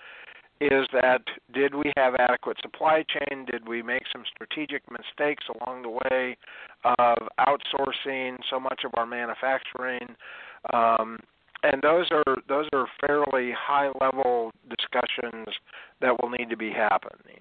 is 0.61 0.87
that 0.91 1.21
did 1.53 1.73
we 1.73 1.91
have 1.95 2.15
adequate 2.15 2.57
supply 2.61 3.03
chain? 3.07 3.45
Did 3.45 3.67
we 3.67 3.81
make 3.81 4.03
some 4.11 4.23
strategic 4.33 4.83
mistakes 4.91 5.45
along 5.61 5.83
the 5.83 5.89
way 5.89 6.37
of 6.83 7.17
outsourcing 7.39 8.37
so 8.49 8.59
much 8.59 8.81
of 8.85 8.91
our 8.95 9.05
manufacturing? 9.05 10.15
Um, 10.73 11.19
and 11.63 11.81
those 11.81 12.07
are 12.11 12.37
those 12.47 12.67
are 12.73 12.87
fairly 13.05 13.51
high 13.57 13.89
level 14.01 14.51
discussions 14.69 15.47
that 16.01 16.21
will 16.21 16.29
need 16.29 16.49
to 16.49 16.57
be 16.57 16.71
happening. 16.71 17.39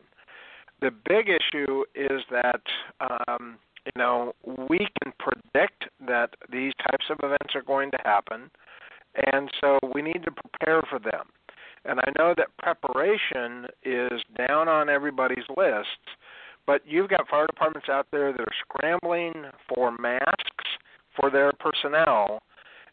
The 0.81 0.91
big 0.91 1.29
issue 1.29 1.85
is 1.95 2.23
that 2.31 2.63
um, 3.01 3.59
you 3.85 3.93
know 3.97 4.33
we 4.69 4.79
can 5.03 5.13
predict 5.19 5.85
that 6.07 6.31
these 6.51 6.73
types 6.89 7.07
of 7.11 7.19
events 7.23 7.55
are 7.55 7.63
going 7.63 7.91
to 7.93 7.99
happen, 8.05 8.51
and 9.33 9.51
so 9.61 9.79
we 9.95 10.03
need 10.03 10.23
to 10.25 10.31
prepare 10.31 10.83
for 10.89 10.99
them. 10.99 11.27
And 11.85 12.01
I 12.01 12.13
know 12.19 12.35
that 12.37 12.49
preparation 12.59 13.67
is 13.85 14.23
down 14.37 14.69
on 14.69 14.89
everybody's 14.89 15.45
lists, 15.57 16.17
but 16.67 16.83
you've 16.87 17.09
got 17.09 17.29
fire 17.29 17.47
departments 17.47 17.89
out 17.89 18.07
there 18.11 18.33
that 18.33 18.41
are 18.41 18.47
scrambling 18.61 19.45
for 19.69 19.93
masks 19.99 20.67
for 21.19 21.31
their 21.31 21.53
personnel, 21.53 22.43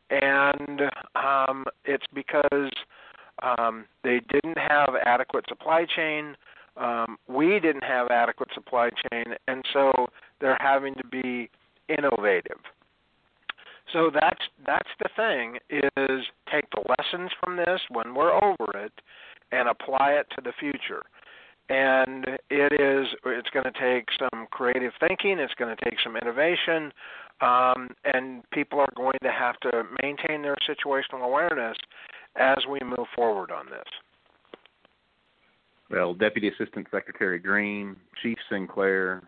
and 0.10 0.82
um, 1.16 1.66
it's 1.84 2.06
because 2.14 2.72
um, 3.44 3.86
they 4.04 4.22
didn't 4.32 4.58
have 4.58 4.90
adequate 5.06 5.46
supply 5.48 5.86
chain. 5.86 6.36
Um, 6.78 7.18
we 7.28 7.60
didn't 7.60 7.84
have 7.84 8.08
adequate 8.10 8.50
supply 8.54 8.90
chain, 9.12 9.26
and 9.48 9.64
so 9.74 10.08
they're 10.40 10.58
having 10.60 10.96
to 10.96 11.08
be 11.08 11.50
innovative. 11.90 12.60
So 13.94 14.10
that's 14.14 14.42
that's 14.66 14.90
the 15.00 15.10
thing 15.16 15.58
is 15.72 16.26
take 16.52 16.66
the 16.72 16.84
lessons 16.98 17.32
from 17.44 17.56
this 17.58 17.80
when 17.90 18.14
we're 18.16 18.34
over 18.34 18.78
it 18.78 18.94
and 19.52 19.70
apply 19.70 20.14
it 20.14 20.28
to 20.36 20.42
the 20.42 20.54
future. 20.60 21.04
and 21.70 22.26
it 22.50 22.74
is 22.80 23.08
it's 23.26 23.50
going 23.50 23.66
to 23.66 23.80
take 23.80 24.06
some 24.20 24.46
creative 24.52 24.92
thinking 25.00 25.40
it's 25.40 25.54
going 25.56 25.76
to 25.76 25.84
take 25.90 26.00
some 26.04 26.16
innovation 26.16 26.92
um, 27.42 27.90
and 28.14 28.44
people 28.52 28.80
are 28.80 28.94
going 28.96 29.18
to 29.24 29.32
have 29.32 29.60
to 29.60 29.84
maintain 30.02 30.42
their 30.44 30.56
situational 30.70 31.24
awareness 31.26 31.76
as 32.36 32.58
we 32.70 32.80
move 32.84 33.08
forward 33.16 33.50
on 33.52 33.66
this 33.66 33.90
well 35.90 36.14
deputy 36.14 36.50
assistant 36.50 36.86
secretary 36.92 37.40
greene 37.40 37.96
chief 38.22 38.38
sinclair 38.50 39.24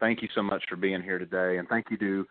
thank 0.00 0.22
you 0.22 0.28
so 0.34 0.42
much 0.42 0.62
for 0.70 0.76
being 0.76 1.02
here 1.02 1.18
today 1.18 1.58
and 1.58 1.68
thank 1.68 1.86
you 1.90 1.98
to 1.98 2.26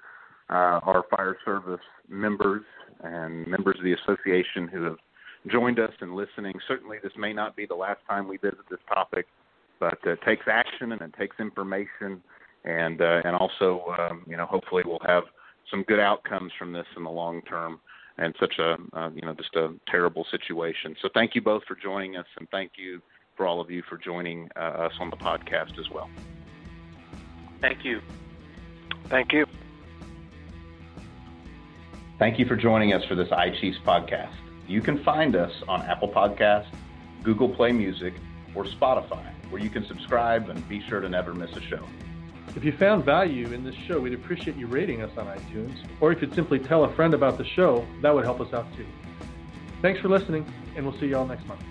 uh, 0.52 0.80
our 0.84 1.06
fire 1.10 1.38
service 1.46 1.80
members 2.10 2.64
and 3.04 3.48
members 3.48 3.78
of 3.78 3.84
the 3.84 3.94
association 3.94 4.68
who 4.68 4.84
have 4.84 4.98
joined 5.48 5.80
us 5.80 5.92
in 6.02 6.16
listening. 6.16 6.54
Certainly, 6.68 6.98
this 7.02 7.14
may 7.18 7.34
not 7.34 7.56
be 7.56 7.66
the 7.66 7.76
last 7.76 8.00
time 8.08 8.28
we 8.28 8.38
visit 8.38 8.60
this 8.70 8.80
topic, 8.88 9.26
but 9.80 9.98
it 10.04 10.20
takes 10.26 10.46
action 10.48 10.92
and 10.92 11.02
it 11.02 11.14
takes 11.18 11.40
information, 11.40 12.22
and 12.66 13.02
uh, 13.02 13.22
and 13.24 13.36
also, 13.36 13.84
um, 13.98 14.24
you 14.28 14.38
know, 14.38 14.46
hopefully 14.46 14.84
we'll 14.86 15.00
have 15.06 15.24
some 15.70 15.84
good 15.84 16.00
outcomes 16.00 16.52
from 16.60 16.74
this 16.74 16.86
in 16.98 17.04
the 17.04 17.10
long 17.10 17.42
term. 17.44 17.80
And 18.18 18.36
such 18.40 18.60
a 18.60 18.76
uh, 18.94 19.10
you 19.16 19.22
know 19.22 19.34
just 19.34 19.56
a 19.56 19.74
terrible 19.88 20.28
situation. 20.30 20.96
So 21.02 21.10
thank 21.14 21.34
you 21.34 21.42
both 21.42 21.64
for 21.68 21.76
joining 21.76 22.18
us, 22.18 22.26
and 22.38 22.48
thank 22.52 22.74
you 22.76 23.02
for 23.38 23.48
all 23.48 23.62
of 23.62 23.72
you 23.72 23.82
for 23.90 23.98
joining 23.98 24.50
uh, 24.56 24.60
us 24.86 24.92
on 25.00 25.10
the 25.10 25.16
podcast 25.16 25.80
as 25.80 25.90
well. 25.90 26.10
Thank 27.62 27.86
you. 27.86 28.02
Thank 29.10 29.32
you. 29.32 29.46
Thank 32.22 32.38
you 32.38 32.46
for 32.46 32.56
joining 32.56 32.94
us 32.94 33.04
for 33.06 33.16
this 33.16 33.30
iChiefs 33.30 33.82
podcast. 33.82 34.36
You 34.68 34.80
can 34.80 35.04
find 35.04 35.36
us 35.36 35.52
on 35.68 35.82
Apple 35.82 36.08
Podcasts, 36.08 36.68
Google 37.24 37.50
Play 37.50 37.72
Music, 37.72 38.14
or 38.54 38.64
Spotify, 38.64 39.26
where 39.50 39.60
you 39.60 39.72
can 39.72 39.84
subscribe 39.88 40.48
and 40.48 40.70
be 40.70 40.88
sure 40.88 41.00
to 41.00 41.10
never 41.10 41.34
miss 41.34 41.52
a 41.56 41.62
show. 41.62 41.84
If 42.56 42.64
you 42.64 42.74
found 42.74 43.04
value 43.06 43.52
in 43.54 43.64
this 43.64 43.74
show, 43.74 44.00
we'd 44.00 44.14
appreciate 44.14 44.56
you 44.56 44.68
rating 44.68 45.02
us 45.02 45.10
on 45.18 45.26
iTunes, 45.36 45.84
or 46.00 46.12
if 46.12 46.22
you'd 46.22 46.36
simply 46.36 46.60
tell 46.60 46.84
a 46.84 46.94
friend 46.94 47.16
about 47.16 47.40
the 47.40 47.44
show, 47.44 47.88
that 48.04 48.14
would 48.14 48.24
help 48.24 48.40
us 48.40 48.54
out 48.54 48.68
too. 48.78 48.86
Thanks 49.82 50.00
for 50.00 50.08
listening, 50.08 50.46
and 50.76 50.86
we'll 50.86 51.00
see 51.00 51.08
you 51.08 51.18
all 51.18 51.26
next 51.26 51.48
month. 51.48 51.64